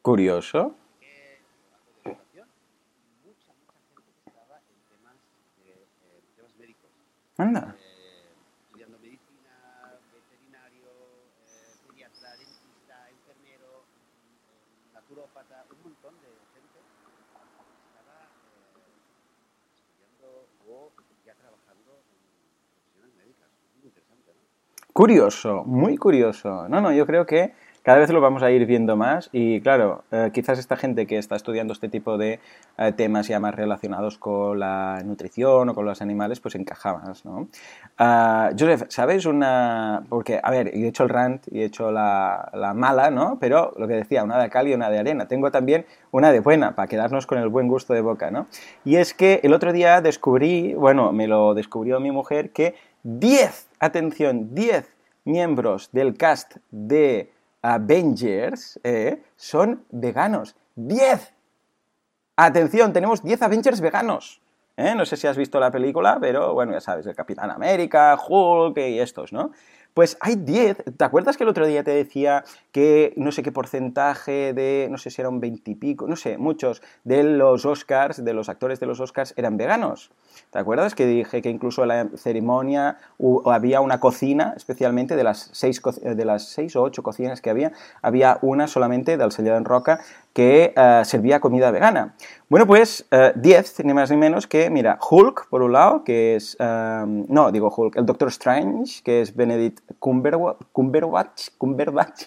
[0.04, 0.76] Curioso.
[7.38, 7.76] Anda.
[15.12, 16.80] naturópata, un montón de gente
[17.92, 18.32] estaba
[18.78, 18.96] eh,
[19.76, 20.92] estudiando o
[21.26, 22.20] ya trabajando en
[22.80, 23.50] profesiones médicas.
[23.76, 24.91] Muy interesante, ¿no?
[25.02, 26.70] Curioso, muy curioso.
[26.70, 30.04] No, no, yo creo que cada vez lo vamos a ir viendo más y claro,
[30.12, 32.40] eh, quizás esta gente que está estudiando este tipo de
[32.78, 37.26] eh, temas ya más relacionados con la nutrición o con los animales, pues encaja más,
[37.26, 37.48] ¿no?
[37.98, 40.04] Ah, Joseph, ¿sabes una...?
[40.08, 43.40] Porque, a ver, he hecho el rant y he hecho la, la, mala, ¿no?
[43.40, 45.28] Pero lo que decía, una de cal y una de arena.
[45.28, 48.46] Tengo también una de buena, para quedarnos con el buen gusto de boca, ¿no?
[48.86, 53.71] Y es que el otro día descubrí, bueno, me lo descubrió mi mujer, que 10,
[53.82, 60.56] atención, 10 miembros del cast de Avengers eh, son veganos.
[60.78, 61.34] ¡10!
[62.36, 64.42] Atención, tenemos 10 Avengers veganos.
[64.78, 64.94] ¿eh?
[64.96, 68.78] No sé si has visto la película, pero bueno, ya sabes, el Capitán América, Hulk
[68.78, 69.52] y estos, ¿no?
[69.94, 70.84] Pues hay 10.
[70.96, 74.98] ¿Te acuerdas que el otro día te decía que no sé qué porcentaje de, no
[74.98, 78.48] sé si era un 20 y pico, no sé, muchos de los Oscars, de los
[78.48, 80.12] actores de los Oscars eran veganos?
[80.50, 83.00] ¿Te acuerdas que dije que incluso en la ceremonia
[83.46, 87.74] había una cocina, especialmente de las seis, de las seis o ocho cocinas que había,
[88.02, 90.00] había una solamente del sellado en roca
[90.34, 92.16] que uh, servía comida vegana.
[92.50, 96.36] Bueno, pues 10, uh, ni más ni menos que, mira, Hulk, por un lado, que
[96.36, 102.26] es, um, no, digo Hulk, el Doctor Strange, que es Benedict Cumberbatch, Cumberbatch, Cumberbatch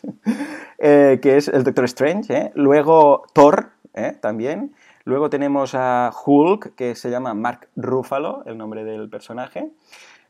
[0.79, 2.53] eh, que es el Doctor Strange, ¿eh?
[2.55, 4.17] luego Thor, ¿eh?
[4.21, 4.75] también,
[5.05, 9.71] luego tenemos a Hulk, que se llama Mark Ruffalo, el nombre del personaje,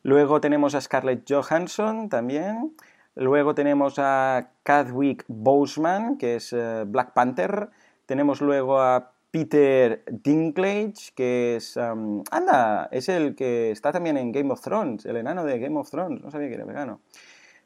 [0.02, 2.74] luego tenemos a Scarlett Johansson también,
[3.16, 7.70] Luego tenemos a Chadwick Boseman, que es uh, Black Panther.
[8.06, 11.76] Tenemos luego a Peter Dinklage, que es...
[11.76, 15.90] Anda, es el que está también en Game of Thrones, el enano de Game of
[15.90, 16.22] Thrones.
[16.22, 17.00] No sabía que era vegano.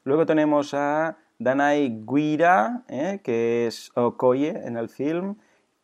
[0.03, 5.35] Luego tenemos a Danai Guira, eh, que es Okoye en el film.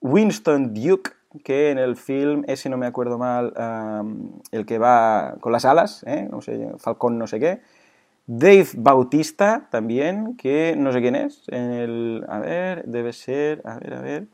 [0.01, 1.11] Winston Duke,
[1.43, 3.53] que en el film, ese no me acuerdo mal,
[4.51, 7.61] el que va con las alas, eh, no sé, Falcón no sé qué.
[8.28, 11.43] Dave Bautista también, que no sé quién es.
[11.47, 14.28] El, a ver, debe ser, a ver, a ver.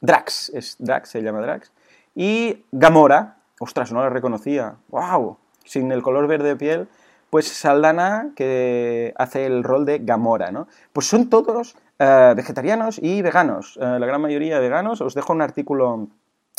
[0.00, 1.72] Drax, es Drax, se llama Drax.
[2.14, 4.76] Y Gamora, ostras, no la reconocía.
[4.88, 5.38] ¡Wow!
[5.64, 6.88] Sin el color verde de piel.
[7.30, 10.66] Pues Saldana, que hace el rol de Gamora, ¿no?
[10.92, 13.76] Pues son todos uh, vegetarianos y veganos.
[13.76, 15.00] Uh, la gran mayoría veganos.
[15.00, 16.08] Os dejo un artículo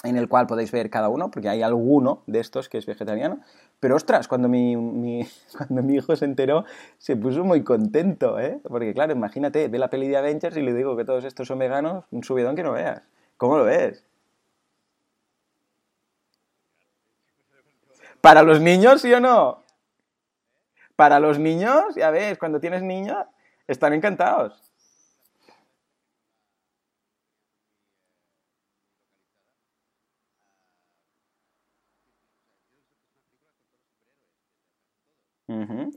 [0.04, 3.40] en el cual podéis ver cada uno, porque hay alguno de estos que es vegetariano.
[3.80, 4.76] Pero ostras, cuando mi,
[5.58, 6.66] cuando mi hijo se enteró,
[6.98, 8.60] se puso muy contento, ¿eh?
[8.64, 11.60] Porque claro, imagínate, ve la peli de Avengers y le digo que todos estos son
[11.60, 13.02] veganos, un subidón que no veas.
[13.38, 14.06] ¿Cómo lo ves?
[18.22, 19.64] ¿Para los niños, sí o no?
[20.96, 23.26] Para los niños, ya ves, cuando tienes niños,
[23.68, 24.71] están encantados.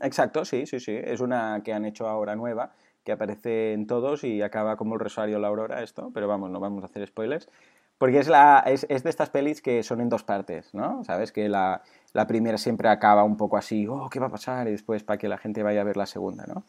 [0.02, 0.92] Exacto, sí, sí, sí.
[0.92, 2.72] Es una que han hecho ahora nueva,
[3.04, 6.60] que aparece en todos y acaba como el Rosario la Aurora esto, pero vamos, no
[6.60, 7.48] vamos a hacer spoilers.
[7.98, 11.04] Porque es, la, es, es de estas pelis que son en dos partes, ¿no?
[11.04, 14.66] Sabes que la, la, primera siempre acaba un poco así, oh, ¿qué va a pasar?
[14.66, 16.64] Y después para que la gente vaya a ver la segunda, ¿no?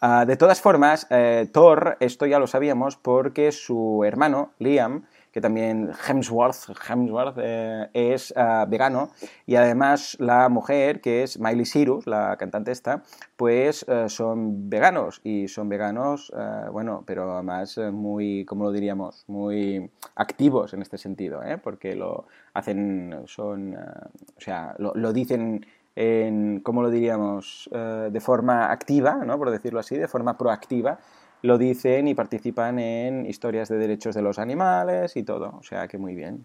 [0.00, 5.04] Uh, de todas formas, eh, Thor, esto ya lo sabíamos porque su hermano, Liam,
[5.40, 9.10] también Hemsworth, Hemsworth eh, es uh, vegano
[9.46, 13.02] y además la mujer que es Miley Cyrus, la cantante esta,
[13.36, 16.32] pues uh, son veganos y son veganos,
[16.72, 19.24] bueno, pero además muy, ¿cómo lo diríamos?
[19.28, 21.58] Muy activos en este sentido, ¿eh?
[21.58, 25.64] porque lo hacen, son, o sea, lo, lo dicen
[25.96, 29.36] en, ¿cómo lo diríamos?, de forma activa, ¿no?
[29.38, 30.98] por decirlo así, de forma proactiva,
[31.42, 35.56] lo dicen y participan en historias de derechos de los animales y todo.
[35.58, 36.44] O sea que muy bien.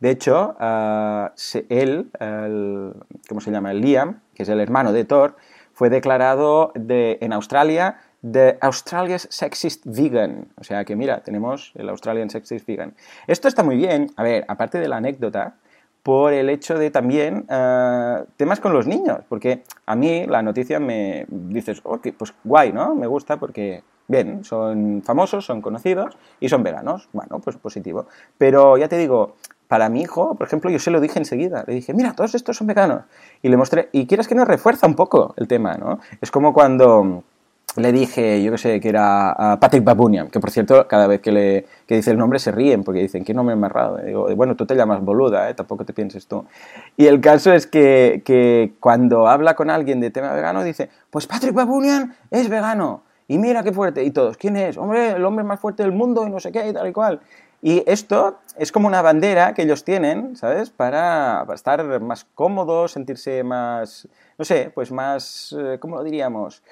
[0.00, 1.28] De hecho, uh,
[1.68, 2.10] él,
[3.28, 3.70] ¿cómo se llama?
[3.70, 5.36] El Liam, que es el hermano de Thor,
[5.72, 10.48] fue declarado de, en Australia de Australia's Sexist Vegan.
[10.56, 12.94] O sea que mira, tenemos el Australian Sexist Vegan.
[13.28, 14.10] Esto está muy bien.
[14.16, 15.54] A ver, aparte de la anécdota,
[16.02, 20.80] por el hecho de también uh, temas con los niños, porque a mí la noticia
[20.80, 22.94] me dices, ok, pues guay, ¿no?
[22.94, 27.08] Me gusta porque Bien, son famosos, son conocidos y son veganos.
[27.12, 28.06] Bueno, pues positivo.
[28.38, 29.34] Pero ya te digo,
[29.68, 31.62] para mi hijo, por ejemplo, yo se lo dije enseguida.
[31.66, 33.02] Le dije, mira, todos estos son veganos.
[33.42, 36.00] Y le mostré, y quieres que nos refuerza un poco el tema, ¿no?
[36.22, 37.22] Es como cuando
[37.76, 41.30] le dije, yo qué sé, que era Patrick Babunian, que por cierto, cada vez que
[41.30, 43.98] le que dice el nombre se ríen porque dicen, ¿qué nombre más raro?
[43.98, 45.54] digo, bueno, tú te llamas boluda, ¿eh?
[45.54, 46.44] tampoco te pienses tú.
[46.96, 51.26] Y el caso es que, que cuando habla con alguien de tema vegano, dice, pues
[51.26, 53.02] Patrick Babunian es vegano.
[53.28, 54.78] Y mira qué fuerte, y todos, ¿quién es?
[54.78, 57.20] Hombre, el hombre más fuerte del mundo y no sé qué y tal y cual.
[57.60, 60.70] Y esto es como una bandera que ellos tienen, ¿sabes?
[60.70, 64.08] Para, estar más cómodos, sentirse más,
[64.38, 66.62] no sé, pues más, eh, ¿cómo lo diríamos?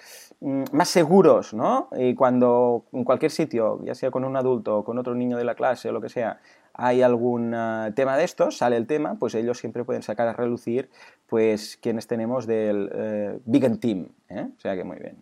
[0.40, 1.88] Mm, más seguros, ¿no?
[1.96, 5.44] Y cuando en cualquier sitio, ya sea con un adulto o con otro niño de
[5.44, 6.40] la clase o lo que sea,
[6.72, 10.34] hay algún uh, tema de estos, sale el tema, pues ellos siempre pueden sacar a
[10.34, 10.90] relucir,
[11.26, 14.46] pues, quienes tenemos del uh, Big Team, ¿eh?
[14.56, 15.16] O sea que muy bien.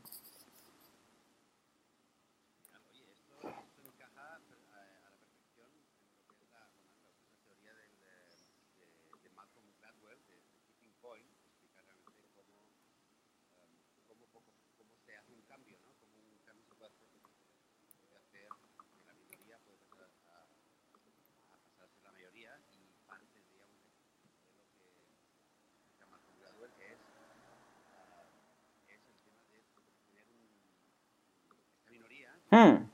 [32.55, 32.87] Hmm.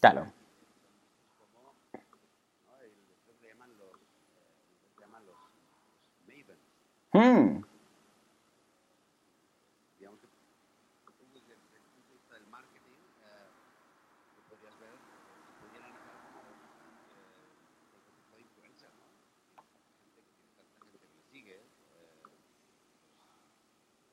[0.00, 0.32] Claro.
[7.12, 7.62] Hmm.
[9.98, 10.28] Digamos que
[11.32, 13.50] desde el punto de vista del marketing, eh,
[14.48, 14.94] podrías ver,
[15.60, 16.42] podrían analizar como
[17.14, 17.50] eh,
[17.94, 19.06] el concepto de influencer, ¿no?
[20.04, 22.22] Gente que tiene tanta gente que le sigue, eh,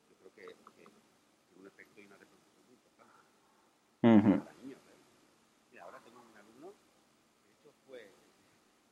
[0.07, 0.85] pues, yo creo que, que
[1.45, 3.21] tiene un efecto y una repercusión muy importante
[4.03, 4.45] Ujú.
[4.45, 4.81] para niños.
[4.87, 4.97] ¿eh?
[5.71, 6.73] Mira, ahora tengo un alumno,
[7.41, 8.13] que de hecho fue,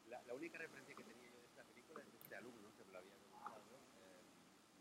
[0.08, 2.94] la, la única referencia que tenía yo de esta película es este alumno que me
[2.94, 4.24] lo había comentado, eh,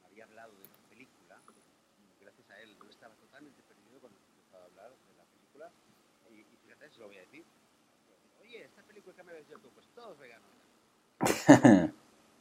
[0.02, 1.34] me había hablado de esta película,
[2.20, 5.72] gracias a él no estaba totalmente perdido cuando empezó a hablar de la película,
[6.30, 7.44] y, y fíjate, se lo voy a decir,
[8.40, 10.48] oye, esta película que me habías dicho tú, pues todos veganos.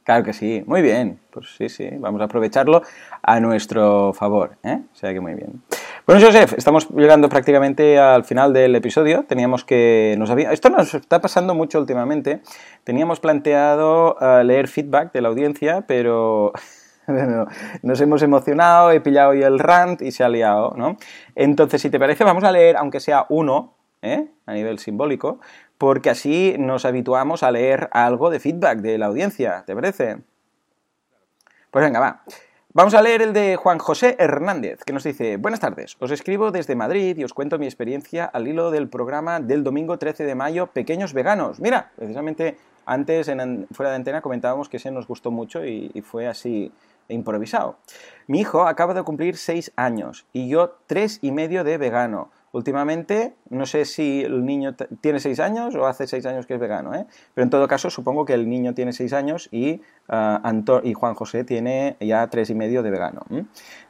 [0.08, 1.20] Claro que sí, muy bien.
[1.30, 2.80] Pues sí, sí, vamos a aprovecharlo
[3.20, 4.56] a nuestro favor.
[4.62, 4.80] ¿eh?
[4.90, 5.62] O sea que muy bien.
[6.08, 9.24] Bueno, Joseph, estamos llegando prácticamente al final del episodio.
[9.24, 10.18] Teníamos que.
[10.50, 12.40] Esto nos está pasando mucho últimamente.
[12.82, 16.54] Teníamos planteado eh, leer feedback de la audiencia, pero.
[17.82, 20.96] nos hemos emocionado, he pillado hoy el rant y se ha liado, ¿no?
[21.34, 24.28] Entonces, si te parece, vamos a leer, aunque sea uno, ¿eh?
[24.46, 25.40] a nivel simbólico,
[25.76, 30.16] porque así nos habituamos a leer algo de feedback de la audiencia, ¿te parece?
[31.70, 32.22] Pues venga, va.
[32.74, 36.50] Vamos a leer el de Juan José Hernández, que nos dice, buenas tardes, os escribo
[36.50, 40.34] desde Madrid y os cuento mi experiencia al hilo del programa del domingo 13 de
[40.34, 41.60] mayo, Pequeños Veganos.
[41.60, 43.32] Mira, precisamente antes
[43.72, 46.70] fuera de antena comentábamos que ese nos gustó mucho y, y fue así
[47.08, 47.78] improvisado.
[48.26, 52.30] Mi hijo acaba de cumplir seis años y yo tres y medio de vegano.
[52.52, 56.60] Últimamente, no sé si el niño tiene seis años o hace seis años que es
[56.60, 57.06] vegano, ¿eh?
[57.34, 61.14] pero en todo caso supongo que el niño tiene seis años y, uh, y Juan
[61.14, 63.22] José tiene ya tres y medio de vegano.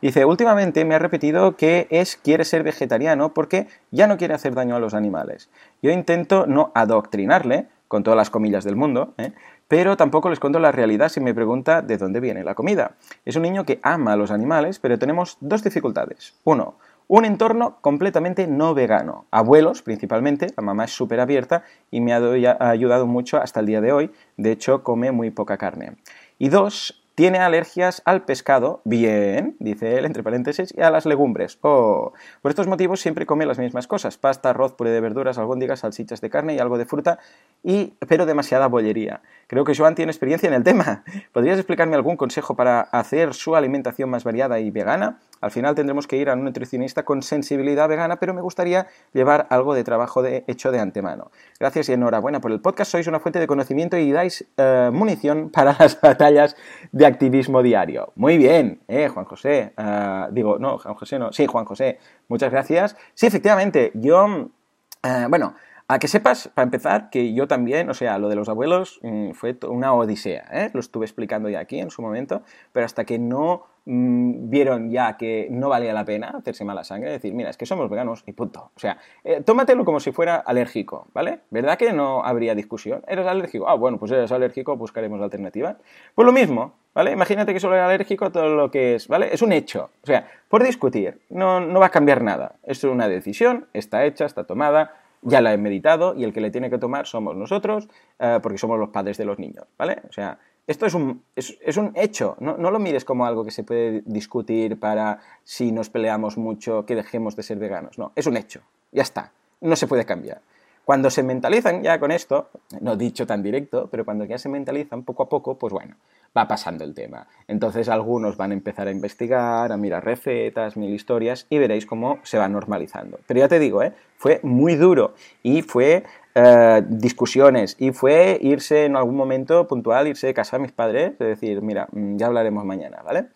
[0.03, 4.55] Dice, últimamente me ha repetido que es, quiere ser vegetariano porque ya no quiere hacer
[4.55, 5.51] daño a los animales.
[5.83, 9.33] Yo intento no adoctrinarle, con todas las comillas del mundo, ¿eh?
[9.67, 12.93] pero tampoco les cuento la realidad si me pregunta de dónde viene la comida.
[13.25, 16.35] Es un niño que ama a los animales, pero tenemos dos dificultades.
[16.45, 16.77] Uno,
[17.09, 19.25] un entorno completamente no vegano.
[19.31, 23.81] Abuelos, principalmente, la mamá es súper abierta y me ha ayudado mucho hasta el día
[23.81, 24.13] de hoy.
[24.37, 25.97] De hecho, come muy poca carne.
[26.39, 31.59] Y dos, tiene alergias al pescado, bien, dice él, entre paréntesis, y a las legumbres.
[31.63, 35.81] Oh, por estos motivos siempre come las mismas cosas, pasta, arroz, puré de verduras, albóndigas,
[35.81, 37.19] salchichas de carne y algo de fruta,
[37.65, 39.21] y, pero demasiada bollería.
[39.49, 41.03] Creo que Joan tiene experiencia en el tema.
[41.33, 45.19] ¿Podrías explicarme algún consejo para hacer su alimentación más variada y vegana?
[45.41, 49.47] Al final tendremos que ir a un nutricionista con sensibilidad vegana, pero me gustaría llevar
[49.51, 51.31] algo de trabajo de, hecho de antemano.
[51.59, 52.91] Gracias y enhorabuena por el podcast.
[52.91, 56.57] Sois una fuente de conocimiento y dais uh, munición para las batallas
[56.93, 58.13] de activismo diario.
[58.17, 59.73] Muy bien, eh, Juan José.
[59.77, 61.33] Uh, digo, no, Juan José no.
[61.33, 61.99] Sí, Juan José.
[62.29, 62.97] Muchas gracias.
[63.15, 65.55] Sí, efectivamente, yo, uh, bueno,
[65.91, 69.31] a que sepas, para empezar, que yo también, o sea, lo de los abuelos mmm,
[69.31, 70.71] fue una odisea, ¿eh?
[70.75, 75.17] lo estuve explicando ya aquí en su momento, pero hasta que no mmm, vieron ya
[75.17, 78.33] que no valía la pena hacerse mala sangre, decir, mira, es que somos veganos y
[78.33, 78.71] punto.
[78.77, 81.41] O sea, eh, tómatelo como si fuera alérgico, ¿vale?
[81.51, 83.03] ¿Verdad que no habría discusión?
[83.09, 83.69] ¿Eres alérgico?
[83.69, 85.77] Ah, bueno, pues eres alérgico, buscaremos alternativas.
[86.15, 87.13] Pues lo mismo, ¿vale?
[87.13, 89.31] Imagínate que solo eres alérgico a todo lo que es, ¿vale?
[89.33, 89.91] Es un hecho.
[90.03, 92.57] O sea, por discutir, no, no va a cambiar nada.
[92.65, 96.51] Es una decisión, está hecha, está tomada, ya la he meditado y el que le
[96.51, 100.03] tiene que tomar somos nosotros, eh, porque somos los padres de los niños, ¿vale?
[100.09, 100.39] O sea,
[100.69, 104.03] esto es un, es, un hecho, no, no, lo mires como algo que se puede
[104.05, 108.61] discutir para si nos peleamos mucho que dejemos de ser veganos, no, es un hecho,
[108.93, 110.43] ya está, no se puede cambiar.
[110.85, 112.51] Cuando se mentalizan ya con esto,
[112.81, 115.97] no dicho tan directo, pero cuando ya se mentalizan poco a poco, pues bueno,
[116.37, 117.27] va pasando el tema.
[117.47, 122.19] Entonces algunos van a empezar a investigar, a mirar recetas, mil historias y veréis cómo
[122.23, 123.19] se va normalizando.
[123.27, 123.93] Pero ya te digo, ¿eh?
[124.17, 126.05] fue muy duro y fue
[126.35, 131.13] eh, discusiones y fue irse en algún momento puntual, irse de casa a mis padres,
[131.13, 133.27] es decir, mira, mm, ya hablaremos mañana, ¿vale?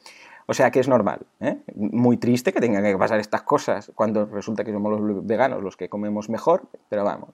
[0.47, 1.59] O sea que es normal, ¿eh?
[1.75, 5.77] muy triste que tengan que pasar estas cosas cuando resulta que somos los veganos los
[5.77, 7.31] que comemos mejor, pero vamos.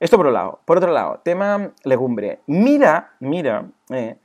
[0.00, 0.58] Esto por un lado.
[0.64, 2.40] Por otro lado, tema legumbre.
[2.46, 4.16] Mira, mira, eh,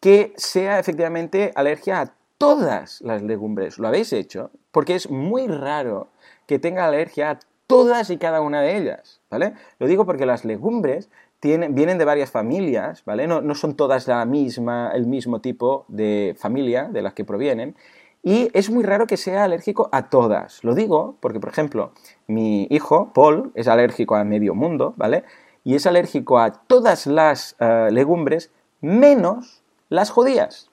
[0.00, 3.78] que sea efectivamente alergia a todas las legumbres.
[3.78, 4.50] ¿Lo habéis hecho?
[4.70, 6.08] Porque es muy raro
[6.46, 9.54] que tenga alergia a todas y cada una de ellas, ¿vale?
[9.78, 11.08] Lo digo porque las legumbres
[11.40, 13.26] tienen, vienen de varias familias, ¿vale?
[13.26, 17.74] No, no, son todas la misma, el mismo tipo de familia de las que provienen.
[18.22, 20.64] Y es muy raro que sea alérgico a todas.
[20.64, 21.92] Lo digo porque, por ejemplo,
[22.26, 25.24] mi hijo, Paul, es alérgico a medio mundo, ¿vale?
[25.64, 30.70] Y es alérgico a todas las uh, legumbres menos las judías.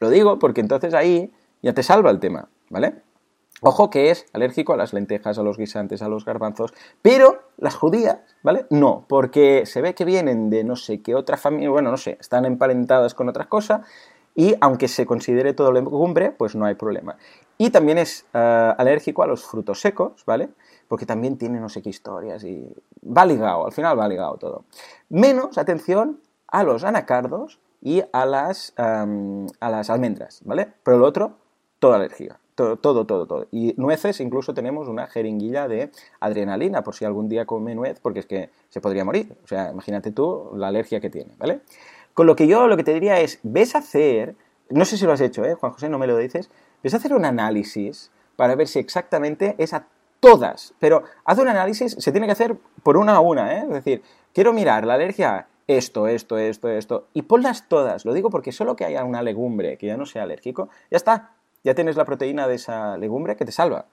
[0.00, 1.32] Lo digo porque entonces ahí
[1.62, 3.02] ya te salva el tema, ¿vale?
[3.62, 7.74] Ojo que es alérgico a las lentejas, a los guisantes, a los garbanzos, pero las
[7.74, 8.66] judías, ¿vale?
[8.68, 12.18] No, porque se ve que vienen de no sé qué otra familia, bueno, no sé,
[12.20, 13.86] están emparentadas con otras cosas
[14.34, 17.16] y aunque se considere todo legumbre, pues no hay problema.
[17.56, 20.50] Y también es uh, alérgico a los frutos secos, ¿vale?
[20.88, 22.68] Porque también tiene no sé qué historias y
[23.02, 24.64] va ligado, al final va ligado todo.
[25.08, 29.06] Menos, atención, a los anacardos y a las, a
[29.60, 30.68] las almendras, ¿vale?
[30.82, 31.36] Pero lo otro,
[31.78, 32.40] toda alergia.
[32.54, 33.46] Todo, todo, todo, todo.
[33.50, 38.20] Y nueces, incluso tenemos una jeringuilla de adrenalina, por si algún día come nuez, porque
[38.20, 39.36] es que se podría morir.
[39.44, 41.60] O sea, imagínate tú la alergia que tiene, ¿vale?
[42.14, 44.34] Con lo que yo lo que te diría es, ves a hacer,
[44.70, 45.54] no sé si lo has hecho, ¿eh?
[45.54, 46.48] Juan José, no me lo dices,
[46.82, 49.88] ves a hacer un análisis para ver si exactamente es a
[50.20, 53.64] todas, pero haz un análisis, se tiene que hacer por una a una, ¿eh?
[53.64, 58.04] Es decir, quiero mirar la alergia esto, esto, esto, esto, y ponlas todas.
[58.04, 61.32] Lo digo porque solo que haya una legumbre que ya no sea alérgico, ya está,
[61.62, 63.86] ya tienes la proteína de esa legumbre que te salva.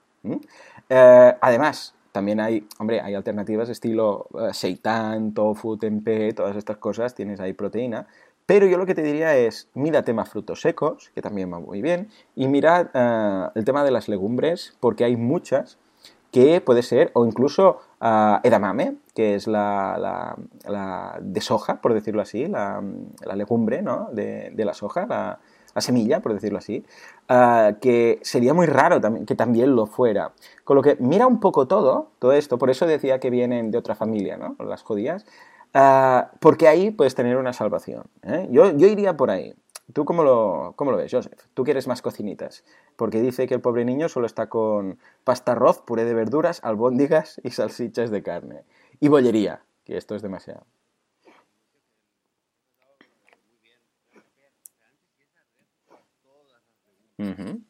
[0.88, 7.14] Eh, además, también hay, hombre, hay alternativas estilo uh, seitan, tofu, tempeh, todas estas cosas,
[7.14, 8.06] tienes ahí proteína.
[8.44, 11.80] Pero yo lo que te diría es, mira tema frutos secos, que también va muy
[11.80, 15.78] bien, y mira uh, el tema de las legumbres, porque hay muchas
[16.32, 22.22] que puede ser, o incluso uh, edamame, que es la, la, de soja, por decirlo
[22.22, 22.82] así, la,
[23.34, 24.08] legumbre ¿no?
[24.12, 25.38] de, de la soja, la,
[25.74, 26.84] la semilla, por decirlo así,
[27.30, 30.32] uh, que sería muy raro también, que también lo fuera.
[30.64, 33.78] Con lo que mira un poco todo, todo esto, por eso decía que vienen de
[33.78, 34.56] otra familia, ¿no?
[34.64, 35.24] Las judías,
[35.74, 38.04] uh, porque ahí puedes tener una salvación.
[38.22, 38.48] ¿eh?
[38.50, 39.54] Yo, yo, iría por ahí.
[39.92, 41.38] ¿Tú cómo lo, cómo lo ves, Joseph?
[41.54, 42.64] Tú quieres más cocinitas.
[42.96, 47.40] Porque dice que el pobre niño solo está con pasta arroz, puré de verduras, albóndigas
[47.42, 48.62] y salsichas de carne.
[49.02, 50.64] Y bollería, que esto es demasiado.
[57.18, 57.62] Uh -huh.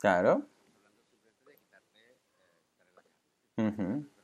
[0.00, 0.46] Claro.
[3.58, 4.15] Uh -huh.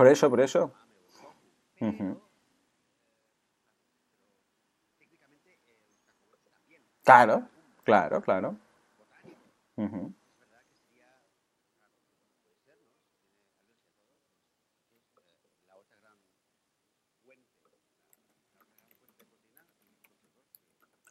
[0.00, 0.72] Por eso, por eso.
[7.04, 7.46] Claro,
[7.84, 8.56] claro, claro.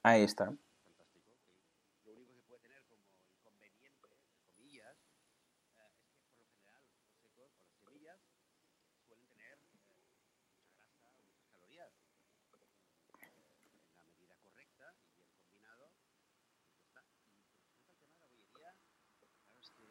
[0.02, 0.46] Ahí está.
[2.06, 3.04] Lo único que puede tener como
[3.38, 3.94] inconveniente,
[4.56, 4.98] comillas,
[5.78, 8.20] eh, es que por lo general los frutos secos o las semillas
[9.06, 11.92] suelen tener eh, mucha grasa o muchas calorías.
[13.20, 15.92] En la medida correcta y bien combinado,
[16.58, 17.04] pues ya está.
[17.04, 18.88] Y respecto al tema de la bollería, claro,
[19.60, 19.86] es que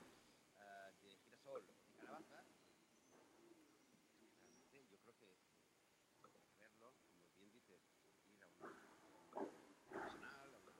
[0.56, 2.46] ah, de girasol, de calabaza,
[3.12, 3.52] y
[4.24, 5.36] realmente yo creo que
[6.24, 7.80] habría que verlo, como bien dices,
[8.32, 8.64] ir a un,
[9.12, 9.28] a un
[9.84, 10.72] profesional, a un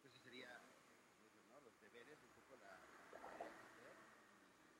[0.00, 0.60] que ese sería,
[1.12, 1.60] como dicen, ¿no?
[1.60, 2.68] Los deberes, un poco la,
[3.12, 3.96] la tarea que hacer
[4.58, 4.74] y,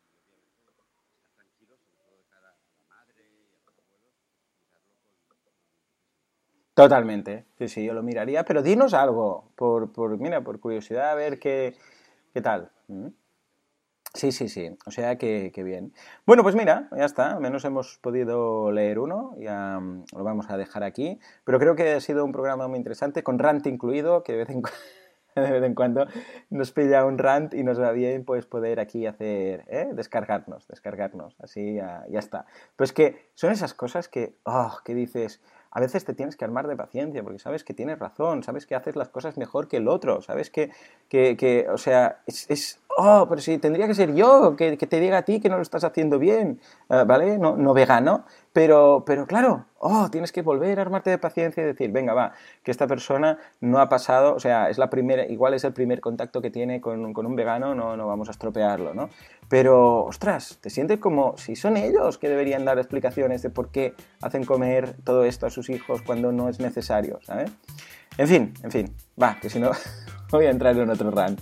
[0.00, 4.14] y obviamente estar tranquilos, sobre todo de cara a la madre y a los abuelos,
[4.58, 6.65] mirarlo con, con un profesional.
[6.76, 11.14] Totalmente, sí, sí, yo lo miraría, pero dinos algo, por, por mira, por curiosidad, a
[11.16, 11.74] ver qué,
[12.34, 12.70] qué tal.
[12.88, 13.08] ¿Mm?
[14.14, 15.92] Sí, sí, sí, o sea que, que bien.
[16.24, 20.48] Bueno, pues mira, ya está, al menos hemos podido leer uno, ya mm, lo vamos
[20.48, 24.22] a dejar aquí, pero creo que ha sido un programa muy interesante, con rant incluido,
[24.22, 24.70] que de vez en, cu-
[25.42, 26.06] de vez en cuando
[26.48, 29.90] nos pilla un rant y nos va bien pues poder aquí hacer, ¿eh?
[29.92, 32.46] descargarnos, descargarnos, así ya, está.
[32.74, 36.66] Pues que son esas cosas que, oh, que dices, a veces te tienes que armar
[36.68, 39.88] de paciencia, porque sabes que tienes razón, sabes que haces las cosas mejor que el
[39.88, 40.70] otro, sabes que,
[41.10, 44.86] que, que o sea, es, es, oh, pero si tendría que ser yo que, que
[44.86, 47.36] te diga a ti que no lo estás haciendo bien, eh, ¿vale?
[47.36, 48.24] No, no vegano,
[48.56, 52.32] pero, pero claro, oh, tienes que volver a armarte de paciencia y decir, venga, va,
[52.62, 56.00] que esta persona no ha pasado, o sea, es la primera, igual es el primer
[56.00, 59.10] contacto que tiene con, con un vegano, no, no vamos a estropearlo, ¿no?
[59.50, 63.92] Pero, ostras, te sientes como si son ellos que deberían dar explicaciones de por qué
[64.22, 67.52] hacen comer todo esto a sus hijos cuando no es necesario, ¿sabes?
[68.16, 69.72] En fin, en fin, va, que si no
[70.30, 71.36] voy a entrar en otro run.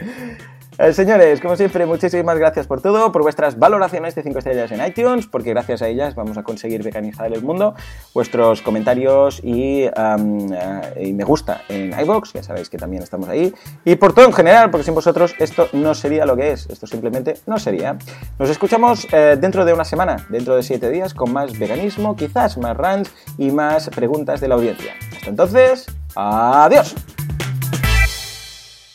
[0.76, 4.84] Eh, señores, como siempre, muchísimas gracias por todo, por vuestras valoraciones de 5 estrellas en
[4.84, 7.76] iTunes, porque gracias a ellas vamos a conseguir veganizar el mundo,
[8.12, 13.54] vuestros comentarios y, uh, y me gusta en iBox, ya sabéis que también estamos ahí,
[13.84, 16.88] y por todo en general, porque sin vosotros esto no sería lo que es, esto
[16.88, 17.96] simplemente no sería.
[18.40, 22.58] Nos escuchamos eh, dentro de una semana, dentro de 7 días, con más veganismo, quizás
[22.58, 24.92] más rants y más preguntas de la audiencia.
[25.12, 26.96] Hasta entonces, adiós.